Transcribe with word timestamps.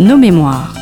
nos 0.00 0.16
mémoires. 0.16 0.74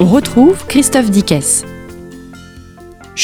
On 0.00 0.06
retrouve 0.06 0.66
Christophe 0.66 1.10
Dickès. 1.10 1.64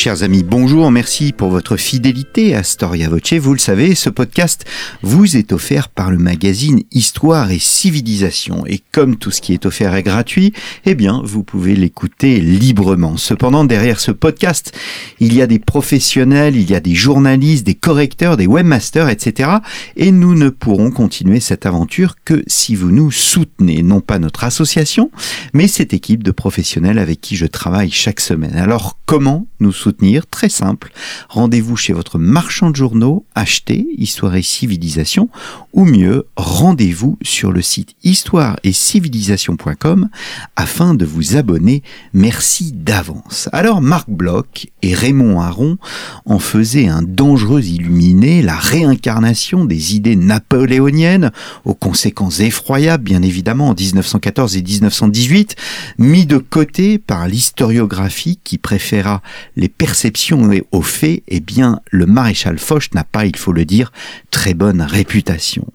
Chers 0.01 0.23
amis, 0.23 0.45
bonjour, 0.45 0.93
merci 0.93 1.33
pour 1.33 1.51
votre 1.51 1.77
fidélité 1.77 2.55
à 2.55 2.63
Storia 2.63 3.09
Voce. 3.09 3.33
Vous 3.33 3.53
le 3.53 3.59
savez, 3.59 3.97
ce 3.97 4.09
podcast 4.09 4.65
vous 5.03 5.37
est 5.37 5.53
offert 5.53 5.89
par 5.89 6.13
le 6.13 6.19
magazine 6.19 6.85
Histoire 6.93 7.51
et 7.51 7.59
Civilisation. 7.59 8.65
Et 8.65 8.81
comme 8.93 9.17
tout 9.17 9.33
ce 9.33 9.41
qui 9.41 9.55
est 9.55 9.67
offert 9.67 9.97
est 9.97 10.05
gratuit, 10.05 10.53
eh 10.85 10.95
bien, 10.95 11.21
vous 11.25 11.43
pouvez 11.43 11.75
l'écouter 11.75 12.41
librement. 12.41 13.17
Cependant, 13.17 13.65
derrière 13.65 13.99
ce 13.99 14.13
podcast, 14.13 14.73
il 15.19 15.35
y 15.35 15.43
a 15.43 15.49
des 15.49 15.59
professionnels, 15.59 16.55
il 16.55 16.71
y 16.71 16.77
a 16.77 16.81
des 16.81 16.95
journalistes, 16.95 17.67
des 17.67 17.75
correcteurs, 17.75 18.37
des 18.37 18.47
webmasters, 18.47 19.09
etc. 19.09 19.51
Et 19.97 20.13
nous 20.13 20.37
ne 20.37 20.49
pourrons 20.49 20.93
continuer 20.93 21.41
cette 21.41 21.67
aventure 21.67 22.15
que 22.25 22.45
si 22.47 22.77
vous 22.77 22.93
nous 22.93 23.11
soutenez, 23.11 23.83
non 23.83 24.01
pas 24.01 24.21
notre 24.21 24.45
association, 24.45 25.11
mais 25.55 25.67
cette 25.67 25.93
équipe 25.93 26.23
de 26.23 26.31
professionnels 26.31 27.01
avec 27.01 27.21
qui 27.21 27.35
je 27.35 27.47
travaille 27.47 27.91
chaque 27.91 28.21
semaine. 28.21 28.55
Alors, 28.55 28.97
comment 29.05 29.49
nous 29.59 29.73
soutenir, 29.73 29.88
très 30.31 30.49
simple. 30.49 30.93
Rendez-vous 31.29 31.77
chez 31.77 31.93
votre 31.93 32.19
marchand 32.19 32.71
de 32.71 32.77
journaux, 32.77 33.25
achetez 33.35 33.87
Histoire 33.97 34.37
et 34.37 34.43
Civilisation, 34.43 35.29
ou 35.73 35.85
mieux, 35.85 36.27
rendez-vous 36.37 37.19
sur 37.23 37.53
le 37.53 37.63
site 37.63 37.95
histoire 38.03 38.59
et 38.65 38.73
civilisation.com 38.73 40.09
afin 40.57 40.95
de 40.95 41.05
vous 41.05 41.37
abonner. 41.37 41.83
Merci 42.13 42.73
d'avance. 42.73 43.49
Alors 43.53 43.81
Marc 43.81 44.09
Bloch 44.09 44.67
et 44.83 44.95
Raymond 44.95 45.41
Aron 45.41 45.79
en 46.25 46.39
faisaient 46.39 46.89
un 46.89 47.03
dangereux 47.03 47.63
illuminé, 47.63 48.43
la 48.43 48.57
réincarnation 48.57 49.65
des 49.65 49.95
idées 49.95 50.17
napoléoniennes, 50.17 51.31
aux 51.65 51.75
conséquences 51.75 52.41
effroyables 52.41 53.05
bien 53.05 53.23
évidemment 53.23 53.69
en 53.69 53.75
1914 53.75 54.57
et 54.57 54.63
1918, 54.63 55.57
mis 55.99 56.27
de 56.27 56.39
côté 56.39 56.99
par 56.99 57.29
l'historiographie 57.29 58.39
qui 58.43 58.59
préféra 58.59 59.23
les 59.57 59.68
perceptions 59.69 60.53
et 60.53 60.65
aux 60.73 60.83
faits, 60.83 61.23
eh 61.29 61.41
bien, 61.41 61.81
le 61.91 62.07
maréchal 62.07 62.59
Foch 62.59 62.93
n'a 62.95 63.05
pas, 63.05 63.27
il 63.27 63.37
faut 63.37 63.53
le 63.53 63.65
dire, 63.65 63.93
très 64.31 64.55
bonne 64.55 64.83
réputation. 64.83 65.67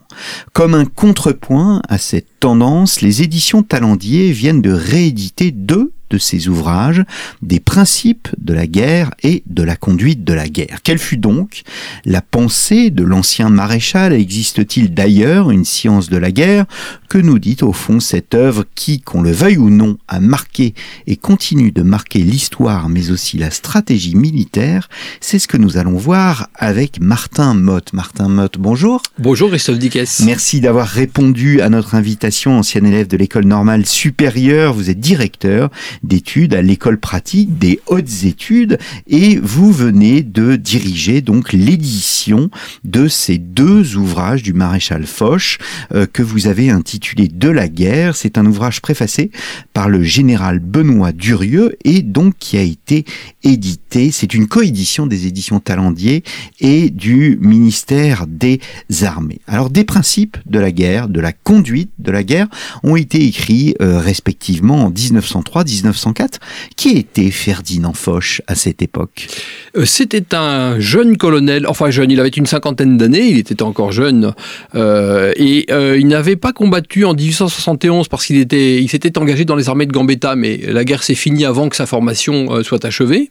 Comme 0.54 0.76
un 0.76 0.86
contrepoint 0.86 1.82
à 1.90 1.98
cette 1.98 2.40
tendance, 2.40 3.02
les 3.02 3.22
éditions 3.22 3.64
Talendier 3.64 4.32
viennent 4.32 4.62
de 4.62 4.72
rééditer 4.72 5.52
deux 5.52 5.92
de 6.14 6.20
ses 6.20 6.48
ouvrages, 6.48 7.04
des 7.42 7.60
principes 7.60 8.28
de 8.38 8.54
la 8.54 8.68
guerre 8.68 9.12
et 9.24 9.42
de 9.48 9.64
la 9.64 9.76
conduite 9.76 10.24
de 10.24 10.34
la 10.34 10.48
guerre. 10.48 10.82
Quelle 10.84 11.00
fut 11.00 11.18
donc 11.18 11.64
la 12.06 12.22
pensée 12.22 12.92
de 12.92 13.04
l'ancien 13.04 13.50
maréchal? 13.50 14.14
Existe-t-il 14.14 14.94
d'ailleurs 14.94 15.50
une 15.50 15.66
science 15.66 16.10
de 16.10 16.18
la 16.18 16.32
guerre? 16.32 16.66
Que 17.10 17.18
nous 17.18 17.40
dit 17.40 17.58
au 17.62 17.74
fond 17.74 18.00
cette 18.00 18.36
œuvre 18.36 18.64
qui, 18.76 19.02
qu'on 19.02 19.24
le 19.24 19.32
veuille 19.32 19.58
ou 19.58 19.72
non, 19.72 19.98
a 20.08 20.20
marqué 20.20 20.76
et 21.08 21.16
continue 21.16 21.72
de 21.72 21.82
marquer 21.82 22.20
l'histoire 22.20 22.90
mais 22.90 23.10
aussi 23.10 23.40
la 23.40 23.50
stratégie 23.50 24.16
militaire? 24.16 24.90
C'est 25.20 25.40
ce 25.40 25.48
que 25.48 25.58
nous 25.58 25.78
allons 25.78 25.98
voir 25.98 26.50
avec 26.54 27.00
Martin 27.02 27.56
Mott. 27.56 27.92
Martin 27.94 28.30
Mott, 28.30 28.60
bonjour. 28.60 29.02
Bonjour 29.18 29.50
Christophe 29.50 29.80
Dickès. 29.80 30.22
Merci 30.26 30.62
d'avoir 30.62 30.88
répondu 30.88 31.62
à 31.62 31.70
notre 31.70 31.96
invitation, 31.96 32.60
ancien 32.60 32.84
élève 32.84 33.08
de 33.08 33.18
l'école 33.18 33.46
normale 33.46 33.88
supérieure. 33.88 34.74
Vous 34.74 34.92
êtes 34.92 35.00
directeur 35.00 35.72
d'études 36.04 36.54
à 36.54 36.62
l'école 36.62 37.00
pratique 37.00 37.58
des 37.58 37.80
hautes 37.88 38.24
études 38.24 38.78
et 39.08 39.38
vous 39.38 39.72
venez 39.72 40.22
de 40.22 40.56
diriger 40.56 41.22
donc 41.22 41.54
l'édition 41.54 42.50
de 42.84 43.08
ces 43.08 43.38
deux 43.38 43.96
ouvrages 43.96 44.44
du 44.44 44.54
maréchal 44.54 45.06
Foch 45.06 45.58
euh, 45.94 46.06
que 46.06 46.22
vous 46.22 46.48
avez 46.48 46.70
intitulé 46.70 47.28
De 47.28 47.50
la 47.50 47.68
guerre. 47.68 48.16
C'est 48.16 48.38
un 48.38 48.46
ouvrage 48.46 48.82
préfacé 48.82 49.32
par 49.74 49.90
le 49.90 50.04
général 50.04 50.60
Benoît 50.60 51.12
Durieux 51.12 51.76
et 51.84 52.02
donc 52.02 52.36
qui 52.40 52.58
a 52.58 52.62
été 52.62 53.06
édité. 53.44 54.12
C'est 54.12 54.34
une 54.34 54.48
coédition 54.48 55.08
des 55.08 55.28
éditions 55.28 55.60
Talendier 55.60 56.24
et 56.60 56.90
du 56.90 57.38
ministère 57.42 58.26
des 58.28 58.60
Armées. 59.04 59.40
Alors 59.48 59.70
des 59.70 59.84
principes 59.84 60.38
de 60.46 60.60
la 60.60 60.72
guerre, 60.72 61.08
de 61.10 61.20
la 61.20 61.32
conduite 61.32 61.92
de 62.00 62.12
la 62.12 62.24
guerre 62.24 62.48
ont 62.84 62.96
été 62.96 63.24
écrits 63.26 63.76
euh, 63.82 64.00
respectivement 64.00 64.86
en 64.86 64.90
1903, 64.90 65.64
19 65.64 65.83
1904. 65.84 66.40
Qui 66.76 66.98
était 66.98 67.32
Ferdinand 67.32 67.94
Foch 67.94 68.42
à 68.48 68.56
cette 68.56 68.82
époque? 68.82 69.28
Euh, 69.78 69.86
C'était 69.86 70.36
un 70.36 70.80
jeune 70.80 71.18
colonel, 71.18 71.68
enfin 71.68 71.90
jeune, 71.90 72.12
il 72.12 72.20
avait 72.20 72.30
une 72.30 72.46
cinquantaine 72.46 72.98
d'années, 72.98 73.28
il 73.28 73.38
était 73.38 73.62
encore 73.62 73.92
jeune, 73.92 74.34
euh, 74.76 75.34
et 75.36 75.66
euh, 75.72 75.98
il 76.00 76.08
n'avait 76.08 76.36
pas 76.36 76.54
combattu 76.54 77.06
en 77.06 77.14
1871 77.14 78.08
parce 78.08 78.26
qu'il 78.26 78.38
était, 78.38 78.82
il 78.82 78.90
s'était 78.90 79.18
engagé 79.18 79.46
dans 79.46 79.56
les 79.56 79.70
armées 79.70 79.86
de 79.86 79.92
Gambetta, 79.92 80.36
mais 80.36 80.58
la 80.68 80.84
guerre 80.84 81.04
s'est 81.04 81.16
finie 81.16 81.46
avant 81.46 81.70
que 81.70 81.76
sa 81.76 81.86
formation 81.86 82.64
soit 82.64 82.84
achevée, 82.86 83.30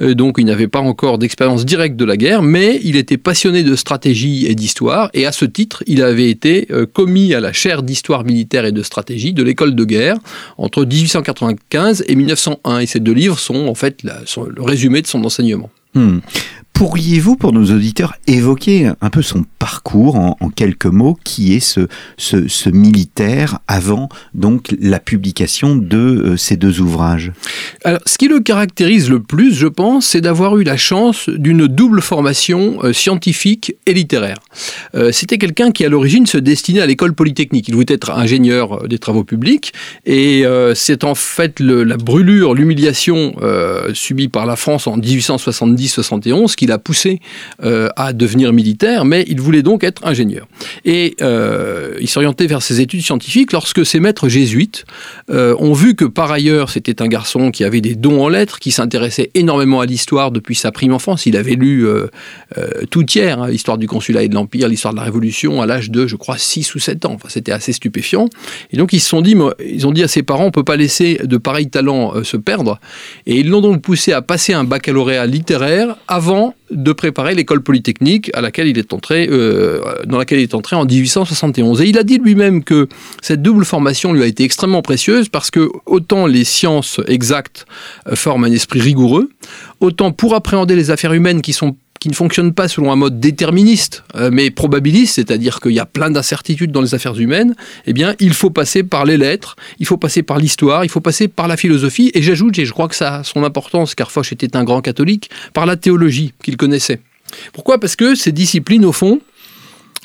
donc 0.00 0.36
il 0.38 0.44
n'avait 0.44 0.68
pas 0.68 0.80
encore 0.80 1.18
d'expérience 1.18 1.64
directe 1.64 1.96
de 1.96 2.04
la 2.04 2.16
guerre, 2.16 2.42
mais 2.42 2.80
il 2.84 2.96
était 2.96 3.16
passionné 3.16 3.62
de 3.62 3.76
stratégie 3.76 4.46
et 4.46 4.54
d'histoire, 4.54 5.10
et 5.14 5.26
à 5.26 5.32
ce 5.32 5.44
titre, 5.44 5.82
il 5.86 6.02
avait 6.02 6.30
été 6.30 6.68
commis 6.92 7.34
à 7.34 7.40
la 7.40 7.52
chaire 7.52 7.82
d'histoire 7.82 8.24
militaire 8.24 8.64
et 8.64 8.72
de 8.72 8.82
stratégie 8.82 9.32
de 9.32 9.42
l'école 9.42 9.74
de 9.74 9.84
guerre 9.84 10.16
entre 10.58 10.84
1895 10.84 11.93
et 12.06 12.14
1901. 12.14 12.78
Et 12.80 12.86
ces 12.86 13.00
deux 13.00 13.12
livres 13.12 13.38
sont 13.38 13.66
en 13.68 13.74
fait 13.74 14.02
le 14.02 14.62
résumé 14.62 15.02
de 15.02 15.06
son 15.06 15.24
enseignement. 15.24 15.70
Hmm. 15.94 16.18
Pourriez-vous, 16.74 17.36
pour 17.36 17.52
nos 17.52 17.66
auditeurs, 17.66 18.14
évoquer 18.26 18.90
un 19.00 19.08
peu 19.08 19.22
son 19.22 19.44
parcours 19.60 20.16
en, 20.16 20.50
quelques 20.50 20.86
mots, 20.86 21.16
qui 21.22 21.54
est 21.54 21.60
ce, 21.60 21.86
ce, 22.18 22.68
militaire 22.68 23.60
avant 23.68 24.08
donc 24.34 24.74
la 24.80 24.98
publication 24.98 25.76
de 25.76 25.96
euh, 25.96 26.36
ces 26.36 26.56
deux 26.56 26.80
ouvrages? 26.80 27.30
Alors, 27.84 28.00
ce 28.06 28.18
qui 28.18 28.26
le 28.26 28.40
caractérise 28.40 29.08
le 29.08 29.20
plus, 29.20 29.54
je 29.54 29.68
pense, 29.68 30.06
c'est 30.06 30.20
d'avoir 30.20 30.58
eu 30.58 30.64
la 30.64 30.76
chance 30.76 31.28
d'une 31.28 31.68
double 31.68 32.02
formation 32.02 32.78
euh, 32.82 32.92
scientifique 32.92 33.76
et 33.86 33.94
littéraire. 33.94 34.38
Euh, 34.96 35.12
c'était 35.12 35.38
quelqu'un 35.38 35.70
qui, 35.70 35.84
à 35.84 35.88
l'origine, 35.88 36.26
se 36.26 36.38
destinait 36.38 36.80
à 36.80 36.86
l'école 36.86 37.14
polytechnique. 37.14 37.68
Il 37.68 37.74
voulait 37.74 37.86
être 37.94 38.10
ingénieur 38.10 38.88
des 38.88 38.98
travaux 38.98 39.22
publics, 39.22 39.72
et 40.06 40.44
c'est 40.74 41.04
en 41.04 41.14
fait 41.14 41.60
la 41.60 41.96
brûlure, 41.96 42.54
l'humiliation 42.54 43.36
subie 43.92 44.28
par 44.28 44.44
la 44.44 44.56
France 44.56 44.86
en 44.86 44.98
1870-71 44.98 46.56
qui 46.56 46.63
il 46.64 46.72
a 46.72 46.78
poussé 46.78 47.20
euh, 47.62 47.88
à 47.96 48.12
devenir 48.12 48.52
militaire, 48.52 49.04
mais 49.04 49.24
il 49.28 49.40
voulait 49.40 49.62
donc 49.62 49.84
être 49.84 50.04
ingénieur. 50.04 50.48
Et 50.84 51.14
euh, 51.22 51.96
il 52.00 52.08
s'orientait 52.08 52.46
vers 52.46 52.62
ses 52.62 52.80
études 52.80 53.02
scientifiques 53.02 53.52
lorsque 53.52 53.86
ses 53.86 54.00
maîtres 54.00 54.28
jésuites 54.28 54.84
euh, 55.30 55.54
ont 55.58 55.72
vu 55.72 55.94
que 55.94 56.04
par 56.04 56.32
ailleurs 56.32 56.70
c'était 56.70 57.00
un 57.02 57.06
garçon 57.06 57.50
qui 57.50 57.64
avait 57.64 57.80
des 57.80 57.94
dons 57.94 58.22
en 58.24 58.28
lettres, 58.28 58.58
qui 58.58 58.72
s'intéressait 58.72 59.30
énormément 59.34 59.80
à 59.80 59.86
l'histoire 59.86 60.30
depuis 60.30 60.54
sa 60.54 60.72
prime 60.72 60.92
enfance. 60.92 61.26
Il 61.26 61.36
avait 61.36 61.54
lu 61.54 61.86
tout 62.90 63.04
tiers, 63.04 63.42
hein, 63.42 63.48
l'histoire 63.48 63.78
du 63.78 63.86
consulat 63.86 64.22
et 64.22 64.28
de 64.28 64.34
l'Empire, 64.34 64.68
l'histoire 64.68 64.94
de 64.94 64.98
la 64.98 65.04
Révolution, 65.04 65.60
à 65.60 65.66
l'âge 65.66 65.90
de, 65.90 66.06
je 66.06 66.16
crois, 66.16 66.38
6 66.38 66.74
ou 66.74 66.78
7 66.78 67.04
ans. 67.04 67.12
Enfin, 67.14 67.28
c'était 67.30 67.52
assez 67.52 67.72
stupéfiant. 67.72 68.28
Et 68.72 68.76
donc 68.76 68.92
ils 68.92 69.00
se 69.00 69.08
sont 69.08 69.20
dit, 69.20 69.36
ils 69.64 69.86
ont 69.86 69.92
dit 69.92 70.02
à 70.02 70.08
ses 70.08 70.22
parents, 70.22 70.46
on 70.46 70.50
peut 70.50 70.64
pas 70.64 70.76
laisser 70.76 71.20
de 71.22 71.36
pareils 71.36 71.68
talents 71.68 72.24
se 72.24 72.36
perdre. 72.36 72.80
Et 73.26 73.40
ils 73.40 73.48
l'ont 73.48 73.60
donc 73.60 73.82
poussé 73.82 74.12
à 74.12 74.22
passer 74.22 74.52
un 74.54 74.64
baccalauréat 74.64 75.26
littéraire 75.26 75.96
avant 76.08 76.53
de 76.70 76.92
préparer 76.92 77.34
l'école 77.34 77.62
polytechnique 77.62 78.30
euh, 78.34 78.40
dans 80.06 80.18
laquelle 80.18 80.38
il 80.38 80.42
est 80.42 80.54
entré 80.54 80.76
en 80.76 80.84
1871. 80.84 81.82
Et 81.82 81.86
il 81.86 81.98
a 81.98 82.02
dit 82.02 82.18
lui-même 82.18 82.64
que 82.64 82.88
cette 83.22 83.42
double 83.42 83.64
formation 83.64 84.12
lui 84.12 84.22
a 84.22 84.26
été 84.26 84.44
extrêmement 84.44 84.82
précieuse 84.82 85.28
parce 85.28 85.50
que 85.50 85.68
autant 85.86 86.26
les 86.26 86.44
sciences 86.44 87.00
exactes 87.06 87.66
forment 88.14 88.44
un 88.44 88.52
esprit 88.52 88.80
rigoureux, 88.80 89.30
autant 89.80 90.12
pour 90.12 90.34
appréhender 90.34 90.74
les 90.74 90.90
affaires 90.90 91.12
humaines 91.12 91.42
qui 91.42 91.52
sont 91.52 91.76
qui 92.00 92.08
ne 92.08 92.14
fonctionne 92.14 92.52
pas 92.52 92.68
selon 92.68 92.92
un 92.92 92.96
mode 92.96 93.18
déterministe, 93.18 94.04
euh, 94.14 94.30
mais 94.32 94.50
probabiliste, 94.50 95.14
c'est-à-dire 95.14 95.60
qu'il 95.60 95.72
y 95.72 95.80
a 95.80 95.86
plein 95.86 96.10
d'incertitudes 96.10 96.70
dans 96.70 96.82
les 96.82 96.94
affaires 96.94 97.18
humaines, 97.18 97.54
eh 97.86 97.92
bien, 97.92 98.14
il 98.20 98.34
faut 98.34 98.50
passer 98.50 98.82
par 98.82 99.04
les 99.04 99.16
lettres, 99.16 99.56
il 99.78 99.86
faut 99.86 99.96
passer 99.96 100.22
par 100.22 100.38
l'histoire, 100.38 100.84
il 100.84 100.90
faut 100.90 101.00
passer 101.00 101.28
par 101.28 101.48
la 101.48 101.56
philosophie, 101.56 102.10
et 102.14 102.22
j'ajoute, 102.22 102.58
et 102.58 102.66
je 102.66 102.72
crois 102.72 102.88
que 102.88 102.96
ça 102.96 103.16
a 103.16 103.24
son 103.24 103.42
importance, 103.42 103.94
car 103.94 104.10
Foch 104.10 104.32
était 104.32 104.56
un 104.56 104.64
grand 104.64 104.82
catholique, 104.82 105.30
par 105.54 105.66
la 105.66 105.76
théologie 105.76 106.34
qu'il 106.42 106.56
connaissait. 106.56 107.00
Pourquoi? 107.52 107.78
Parce 107.78 107.96
que 107.96 108.14
ces 108.14 108.32
disciplines, 108.32 108.84
au 108.84 108.92
fond, 108.92 109.20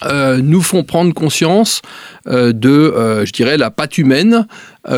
euh, 0.06 0.38
nous 0.42 0.62
font 0.62 0.84
prendre 0.84 1.14
conscience 1.14 1.82
euh, 2.28 2.54
de, 2.54 3.26
je 3.26 3.32
dirais, 3.34 3.58
la 3.58 3.72
patte 3.72 3.98
humaine, 3.98 4.48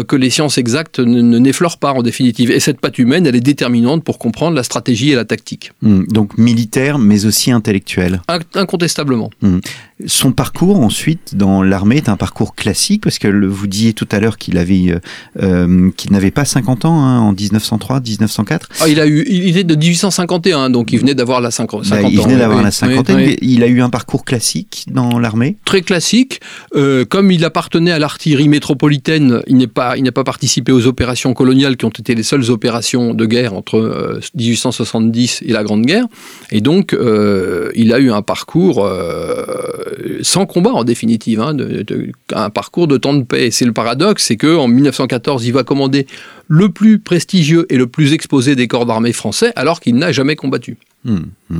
que 0.07 0.15
les 0.15 0.29
sciences 0.29 0.57
exactes 0.57 0.99
ne 0.99 1.39
n'effleurent 1.39 1.77
pas 1.77 1.93
en 1.93 2.01
définitive. 2.01 2.51
Et 2.51 2.59
cette 2.59 2.79
patte 2.79 2.99
humaine, 2.99 3.25
elle 3.25 3.35
est 3.35 3.41
déterminante 3.41 4.03
pour 4.03 4.19
comprendre 4.19 4.55
la 4.55 4.63
stratégie 4.63 5.11
et 5.11 5.15
la 5.15 5.25
tactique. 5.25 5.71
Hmm, 5.81 6.03
donc 6.07 6.37
militaire, 6.37 6.99
mais 6.99 7.25
aussi 7.25 7.51
intellectuel. 7.51 8.21
Incontestablement. 8.55 9.29
Hmm. 9.41 9.59
Son 10.07 10.31
parcours 10.31 10.79
ensuite 10.79 11.35
dans 11.35 11.61
l'armée 11.61 11.97
est 11.97 12.09
un 12.09 12.17
parcours 12.17 12.55
classique 12.55 13.03
parce 13.03 13.19
que 13.19 13.27
le, 13.27 13.47
vous 13.47 13.67
disiez 13.67 13.93
tout 13.93 14.07
à 14.11 14.19
l'heure 14.19 14.37
qu'il 14.37 14.57
avait, 14.57 14.91
euh, 14.91 14.99
euh 15.41 15.91
qu'il 15.95 16.11
n'avait 16.11 16.31
pas 16.31 16.45
50 16.45 16.85
ans 16.85 16.99
hein, 16.99 17.19
en 17.19 17.33
1903, 17.33 17.99
1904. 18.01 18.69
Ah, 18.79 18.87
il 18.87 18.99
a 18.99 19.07
eu, 19.07 19.25
il 19.27 19.57
est 19.57 19.63
de 19.63 19.75
1851, 19.75 20.69
donc 20.69 20.91
il 20.91 20.99
venait 20.99 21.15
d'avoir 21.15 21.41
la 21.41 21.51
50, 21.51 21.85
50 21.85 22.03
bah, 22.03 22.09
il 22.09 22.21
venait 22.21 22.37
d'avoir 22.37 22.59
oui, 22.59 22.63
la 22.65 22.71
cinquantaine. 22.71 23.17
oui, 23.17 23.25
oui. 23.27 23.37
Il 23.41 23.63
a 23.63 23.67
eu 23.67 23.81
un 23.81 23.89
parcours 23.89 24.25
classique 24.25 24.85
dans 24.87 25.19
l'armée? 25.19 25.57
Très 25.65 25.81
classique. 25.81 26.41
Euh, 26.75 27.05
comme 27.05 27.31
il 27.31 27.45
appartenait 27.45 27.91
à 27.91 27.99
l'artillerie 27.99 28.49
métropolitaine, 28.49 29.41
il 29.47 29.57
n'est 29.57 29.67
il 29.97 30.03
n'a 30.03 30.11
pas 30.11 30.23
participé 30.23 30.71
aux 30.71 30.87
opérations 30.87 31.33
coloniales 31.33 31.77
qui 31.77 31.85
ont 31.85 31.89
été 31.89 32.15
les 32.15 32.23
seules 32.23 32.49
opérations 32.51 33.13
de 33.13 33.25
guerre 33.25 33.53
entre 33.53 33.77
euh, 33.77 34.19
1870 34.35 35.43
et 35.45 35.51
la 35.51 35.63
Grande 35.63 35.85
Guerre. 35.85 36.05
Et 36.51 36.61
donc, 36.61 36.93
euh, 36.93 37.71
il 37.75 37.93
a 37.93 37.99
eu 37.99 38.11
un 38.11 38.21
parcours 38.21 38.85
euh, 38.85 40.19
sans 40.21 40.45
combat 40.45 40.71
en 40.71 40.83
définitive, 40.83 41.39
hein, 41.39 41.55
un 42.33 42.49
parcours 42.49 42.87
de 42.87 42.97
temps 42.97 43.13
de 43.13 43.23
paix. 43.23 43.51
C'est 43.51 43.65
le 43.65 43.73
paradoxe, 43.73 44.25
c'est 44.25 44.37
qu'en 44.37 44.67
1914, 44.67 45.45
il 45.45 45.53
va 45.53 45.63
commander 45.63 46.07
le 46.47 46.69
plus 46.69 46.99
prestigieux 46.99 47.65
et 47.69 47.77
le 47.77 47.87
plus 47.87 48.13
exposé 48.13 48.55
des 48.55 48.67
corps 48.67 48.85
d'armée 48.85 49.13
français, 49.13 49.53
alors 49.55 49.79
qu'il 49.79 49.95
n'a 49.95 50.11
jamais 50.11 50.35
combattu. 50.35 50.77
Mmh, 51.05 51.17
mmh. 51.49 51.59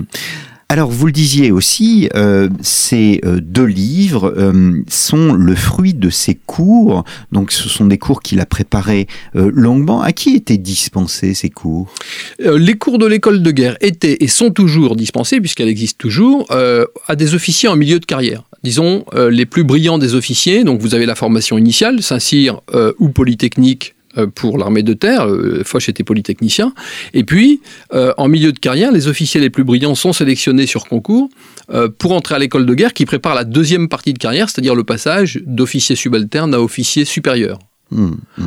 Alors, 0.72 0.90
vous 0.90 1.06
le 1.06 1.12
disiez 1.12 1.52
aussi, 1.52 2.08
euh, 2.16 2.48
ces 2.62 3.20
euh, 3.26 3.42
deux 3.42 3.66
livres 3.66 4.34
euh, 4.38 4.82
sont 4.88 5.34
le 5.34 5.54
fruit 5.54 5.94
de 5.94 6.10
ses 6.10 6.34
cours. 6.34 7.04
Donc, 7.34 7.52
ce 7.52 7.68
sont 7.68 7.88
des 7.88 7.98
cours 7.98 8.22
qu'il 8.22 8.40
a 8.40 8.46
préparés 8.46 9.08
longuement. 9.34 10.02
À 10.02 10.14
qui 10.14 10.34
étaient 10.34 10.58
dispensés 10.58 11.34
ces 11.34 11.50
cours? 11.50 11.94
Les 12.40 12.76
cours 12.76 13.00
de 13.00 13.06
l'école 13.06 13.44
de 13.44 13.52
guerre 13.52 13.76
étaient 13.82 14.16
et 14.22 14.30
sont 14.30 14.52
toujours 14.52 14.96
dispensés, 14.96 15.42
puisqu'elle 15.42 15.68
existe 15.68 15.98
toujours, 15.98 16.48
à 16.50 17.16
des 17.18 17.36
officiers 17.36 17.68
en 17.68 17.76
milieu 17.76 18.00
de 18.00 18.06
carrière. 18.06 18.44
Disons, 18.64 19.04
les 19.30 19.46
plus 19.46 19.66
brillants 19.66 19.98
des 19.98 20.16
officiers. 20.16 20.64
Donc, 20.64 20.80
vous 20.80 20.96
avez 20.96 21.06
la 21.06 21.16
formation 21.16 21.58
initiale, 21.58 22.02
Saint-Cyr 22.02 22.62
ou 22.98 23.10
Polytechnique 23.10 23.94
pour 24.36 24.58
l'armée 24.58 24.84
de 24.84 24.94
terre, 24.94 25.28
euh, 25.28 25.64
Foch 25.64 25.88
était 25.90 26.04
polytechnicien, 26.04 26.74
et 27.14 27.24
puis 27.24 27.62
euh, 27.94 28.14
en 28.18 28.28
milieu 28.28 28.52
de 28.52 28.60
carrière, 28.60 28.92
les 28.92 29.08
officiers 29.08 29.40
les 29.40 29.50
plus 29.50 29.64
brillants 29.64 29.96
sont 29.96 30.14
sélectionnés 30.14 30.66
sur 30.66 30.88
concours 30.88 31.30
euh, 31.72 31.90
pour 31.90 32.12
entrer 32.14 32.36
à 32.36 32.40
l'école 32.40 32.66
de 32.66 32.74
guerre 32.74 32.94
qui 32.94 33.06
prépare 33.06 33.36
la 33.36 33.44
deuxième 33.44 33.90
partie 33.90 34.14
de 34.14 34.20
carrière, 34.20 34.50
c'est-à-dire 34.50 34.76
le 34.76 34.84
passage 34.84 35.42
d'officier 35.46 35.96
subalterne 35.96 36.54
à 36.54 36.62
officier 36.62 37.06
supérieur. 37.06 37.60
Mmh, 37.92 38.12
mmh. 38.38 38.44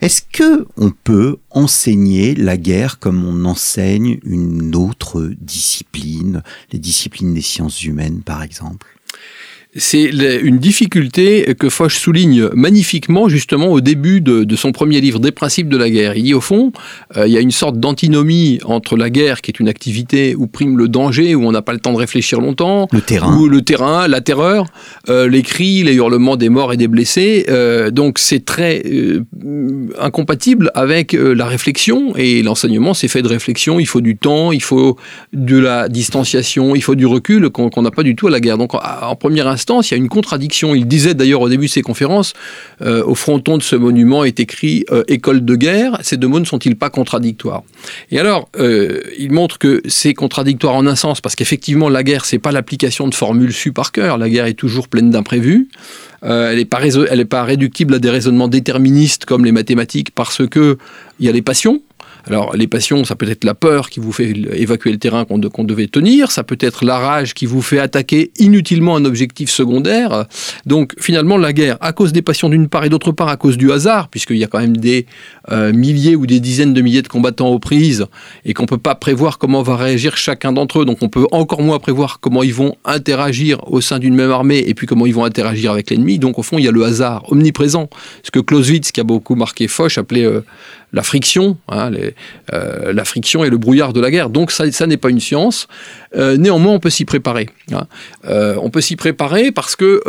Est-ce 0.00 0.22
que 0.22 0.66
on 0.76 0.90
peut 0.90 1.38
enseigner 1.50 2.34
la 2.34 2.56
guerre 2.56 3.00
comme 3.00 3.24
on 3.24 3.44
enseigne 3.44 4.20
une 4.24 4.76
autre 4.76 5.32
discipline, 5.40 6.42
les 6.72 6.78
disciplines 6.78 7.34
des 7.34 7.42
sciences 7.42 7.82
humaines 7.82 8.22
par 8.24 8.42
exemple? 8.42 8.86
C'est 9.76 10.04
une 10.42 10.58
difficulté 10.58 11.54
que 11.58 11.68
Foch 11.68 11.92
souligne 11.92 12.48
magnifiquement 12.54 13.28
justement 13.28 13.68
au 13.68 13.82
début 13.82 14.22
de, 14.22 14.44
de, 14.44 14.56
son 14.56 14.72
premier 14.72 15.00
livre, 15.00 15.18
Des 15.18 15.30
principes 15.30 15.68
de 15.68 15.76
la 15.76 15.90
guerre. 15.90 16.16
Il 16.16 16.22
dit 16.22 16.34
au 16.34 16.40
fond, 16.40 16.72
euh, 17.16 17.26
il 17.26 17.32
y 17.34 17.36
a 17.36 17.40
une 17.40 17.50
sorte 17.50 17.78
d'antinomie 17.78 18.60
entre 18.64 18.96
la 18.96 19.10
guerre, 19.10 19.42
qui 19.42 19.50
est 19.50 19.60
une 19.60 19.68
activité 19.68 20.34
où 20.34 20.46
prime 20.46 20.78
le 20.78 20.88
danger, 20.88 21.34
où 21.34 21.46
on 21.46 21.52
n'a 21.52 21.60
pas 21.60 21.74
le 21.74 21.80
temps 21.80 21.92
de 21.92 21.98
réfléchir 21.98 22.40
longtemps, 22.40 22.88
le 22.92 23.02
terrain, 23.02 23.36
où 23.36 23.46
le 23.46 23.60
terrain, 23.60 24.08
la 24.08 24.22
terreur, 24.22 24.66
euh, 25.10 25.28
les 25.28 25.42
cris, 25.42 25.82
les 25.82 25.94
hurlements 25.94 26.36
des 26.36 26.48
morts 26.48 26.72
et 26.72 26.78
des 26.78 26.88
blessés. 26.88 27.44
Euh, 27.50 27.90
donc 27.90 28.18
c'est 28.18 28.44
très 28.44 28.82
incompatible 29.98 30.70
avec 30.74 31.12
la 31.12 31.46
réflexion 31.46 32.16
et 32.16 32.42
l'enseignement. 32.42 32.94
C'est 32.94 33.08
fait 33.08 33.22
de 33.22 33.28
réflexion. 33.28 33.80
Il 33.80 33.86
faut 33.86 34.00
du 34.00 34.16
temps, 34.16 34.50
il 34.50 34.62
faut 34.62 34.96
de 35.34 35.58
la 35.58 35.88
distanciation, 35.88 36.74
il 36.74 36.82
faut 36.82 36.94
du 36.94 37.06
recul 37.06 37.50
qu'on 37.50 37.82
n'a 37.82 37.90
pas 37.90 38.02
du 38.02 38.16
tout 38.16 38.28
à 38.28 38.30
la 38.30 38.40
guerre. 38.40 38.56
Donc 38.56 38.74
en, 38.74 38.80
en 39.02 39.14
première 39.14 39.46
instance, 39.46 39.57
il 39.66 39.90
y 39.90 39.94
a 39.94 39.96
une 39.96 40.08
contradiction. 40.08 40.74
Il 40.74 40.86
disait 40.86 41.14
d'ailleurs 41.14 41.40
au 41.40 41.48
début 41.48 41.66
de 41.66 41.70
ses 41.70 41.82
conférences, 41.82 42.34
euh, 42.82 43.02
au 43.04 43.14
fronton 43.14 43.58
de 43.58 43.62
ce 43.62 43.76
monument 43.76 44.24
est 44.24 44.40
écrit 44.40 44.84
euh, 44.90 45.02
école 45.08 45.44
de 45.44 45.54
guerre. 45.54 45.98
Ces 46.02 46.16
deux 46.16 46.28
mots 46.28 46.40
ne 46.40 46.44
sont-ils 46.44 46.76
pas 46.76 46.90
contradictoires? 46.90 47.62
Et 48.10 48.18
alors, 48.18 48.48
euh, 48.58 49.00
il 49.18 49.32
montre 49.32 49.58
que 49.58 49.82
c'est 49.88 50.14
contradictoire 50.14 50.74
en 50.74 50.86
un 50.86 50.96
sens, 50.96 51.20
parce 51.20 51.36
qu'effectivement, 51.36 51.88
la 51.88 52.02
guerre, 52.02 52.24
c'est 52.24 52.38
pas 52.38 52.52
l'application 52.52 53.08
de 53.08 53.14
formules 53.14 53.52
su 53.52 53.72
par 53.72 53.92
cœur. 53.92 54.18
La 54.18 54.28
guerre 54.28 54.46
est 54.46 54.54
toujours 54.54 54.88
pleine 54.88 55.10
d'imprévus. 55.10 55.68
Elle 56.22 56.56
n'est 56.56 56.64
pas, 56.64 56.80
pas 57.30 57.44
réductible 57.44 57.94
à 57.94 57.98
des 58.00 58.10
raisonnements 58.10 58.48
déterministes 58.48 59.24
comme 59.24 59.44
les 59.44 59.52
mathématiques, 59.52 60.10
parce 60.10 60.46
que 60.48 60.78
il 61.20 61.26
y 61.26 61.28
a 61.28 61.32
les 61.32 61.42
passions. 61.42 61.80
Alors, 62.26 62.56
les 62.56 62.66
passions, 62.66 63.04
ça 63.04 63.16
peut 63.16 63.28
être 63.28 63.44
la 63.44 63.54
peur 63.54 63.90
qui 63.90 64.00
vous 64.00 64.12
fait 64.12 64.34
évacuer 64.54 64.90
le 64.90 64.98
terrain 64.98 65.24
qu'on 65.24 65.38
de, 65.38 65.48
qu 65.48 65.64
devait 65.64 65.86
tenir, 65.86 66.30
ça 66.30 66.42
peut 66.42 66.58
être 66.60 66.84
la 66.84 66.98
rage 66.98 67.34
qui 67.34 67.46
vous 67.46 67.62
fait 67.62 67.78
attaquer 67.78 68.30
inutilement 68.38 68.96
un 68.96 69.04
objectif 69.04 69.50
secondaire. 69.50 70.26
Donc, 70.66 70.94
finalement, 70.98 71.36
la 71.36 71.52
guerre, 71.52 71.78
à 71.80 71.92
cause 71.92 72.12
des 72.12 72.22
passions 72.22 72.48
d'une 72.48 72.68
part 72.68 72.84
et 72.84 72.88
d'autre 72.88 73.12
part 73.12 73.28
à 73.28 73.36
cause 73.36 73.56
du 73.56 73.72
hasard, 73.72 74.08
puisqu'il 74.08 74.36
y 74.36 74.44
a 74.44 74.46
quand 74.46 74.60
même 74.60 74.76
des 74.76 75.06
euh, 75.50 75.72
milliers 75.72 76.16
ou 76.16 76.26
des 76.26 76.40
dizaines 76.40 76.74
de 76.74 76.80
milliers 76.80 77.02
de 77.02 77.08
combattants 77.08 77.48
aux 77.48 77.58
prises 77.58 78.06
et 78.44 78.54
qu'on 78.54 78.64
ne 78.64 78.68
peut 78.68 78.78
pas 78.78 78.94
prévoir 78.94 79.38
comment 79.38 79.62
va 79.62 79.76
réagir 79.76 80.16
chacun 80.16 80.52
d'entre 80.52 80.80
eux, 80.80 80.84
donc 80.84 80.98
on 81.02 81.08
peut 81.08 81.26
encore 81.32 81.62
moins 81.62 81.78
prévoir 81.78 82.20
comment 82.20 82.42
ils 82.42 82.54
vont 82.54 82.76
interagir 82.84 83.60
au 83.72 83.80
sein 83.80 83.98
d'une 83.98 84.14
même 84.14 84.30
armée 84.30 84.64
et 84.66 84.74
puis 84.74 84.86
comment 84.86 85.06
ils 85.06 85.14
vont 85.14 85.24
interagir 85.24 85.72
avec 85.72 85.90
l'ennemi. 85.90 86.18
Donc, 86.18 86.38
au 86.38 86.42
fond, 86.42 86.58
il 86.58 86.64
y 86.64 86.68
a 86.68 86.72
le 86.72 86.84
hasard 86.84 87.30
omniprésent. 87.30 87.88
Ce 88.22 88.30
que 88.30 88.40
Clausewitz, 88.40 88.92
qui 88.92 89.00
a 89.00 89.04
beaucoup 89.04 89.34
marqué 89.34 89.68
Foch, 89.68 89.98
appelait 89.98 90.24
euh, 90.24 90.42
la 90.92 91.02
friction, 91.02 91.58
hein, 91.68 91.90
les, 91.90 92.14
euh, 92.52 92.92
la 92.92 93.04
friction 93.04 93.44
et 93.44 93.50
le 93.50 93.58
brouillard 93.58 93.92
de 93.92 94.00
la 94.00 94.10
guerre. 94.10 94.30
Donc 94.30 94.50
ça, 94.50 94.70
ça 94.72 94.86
n'est 94.86 94.96
pas 94.96 95.10
une 95.10 95.20
science. 95.20 95.68
Euh, 96.16 96.36
néanmoins, 96.36 96.72
on 96.72 96.80
peut 96.80 96.90
s'y 96.90 97.04
préparer. 97.04 97.48
Hein. 97.72 97.86
Euh, 98.26 98.56
on 98.62 98.70
peut 98.70 98.80
s'y 98.80 98.96
préparer 98.96 99.52
parce 99.52 99.76
que 99.76 100.02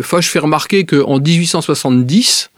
Foch 0.00 0.24
fait 0.24 0.38
remarquer 0.38 0.84
qu'en 0.84 1.18
1870, 1.18 2.50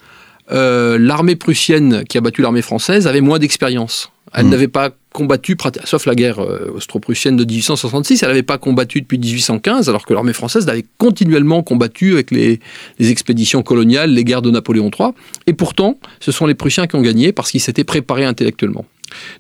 euh, 0.51 0.97
l'armée 0.99 1.37
prussienne 1.37 2.05
qui 2.09 2.17
a 2.17 2.23
battu 2.23 2.41
l'armée 2.41 2.63
française 2.63 3.07
avait 3.07 3.21
moins 3.21 3.39
d'expérience. 3.39 4.11
Elle 4.33 4.47
mmh. 4.47 4.51
n'avait 4.51 4.69
pas 4.69 4.91
combattu, 5.19 5.57
sauf 5.83 6.07
la 6.07 6.15
guerre 6.15 6.39
euh, 6.39 6.71
austro-prussienne 6.77 7.37
de 7.37 7.45
1866, 7.45 8.23
elle 8.23 8.29
n'avait 8.29 8.45
pas 8.45 8.57
combattu 8.57 9.01
depuis 9.01 9.19
1815, 9.19 9.89
alors 9.89 10.07
que 10.07 10.15
l'armée 10.15 10.33
française 10.33 10.69
avait 10.69 10.87
continuellement 10.97 11.65
combattu 11.65 12.13
avec 12.13 12.31
les, 12.31 12.61
expéditions 13.01 13.65
coloniales, 13.65 14.13
les 14.13 14.23
guerres 14.23 14.43
de 14.43 14.53
Napoléon 14.53 14.91
III. 14.97 15.09
Et 15.49 15.55
pourtant, 15.55 15.99
ce 16.21 16.31
sont 16.31 16.47
les 16.47 16.55
Prussiens 16.55 16.87
qui 16.87 16.95
ont 16.95 17.03
gagné 17.03 17.33
parce 17.33 17.51
qu'ils 17.51 17.61
s'étaient 17.61 17.83
préparés 17.83 18.25
intellectuellement. 18.25 18.85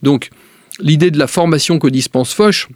Donc, 0.02 0.30
l'idée 0.80 1.12
de 1.12 1.18
la 1.18 1.28
formation 1.28 1.78
que 1.78 1.86
dispense 1.86 2.34
Foch, 2.34 2.66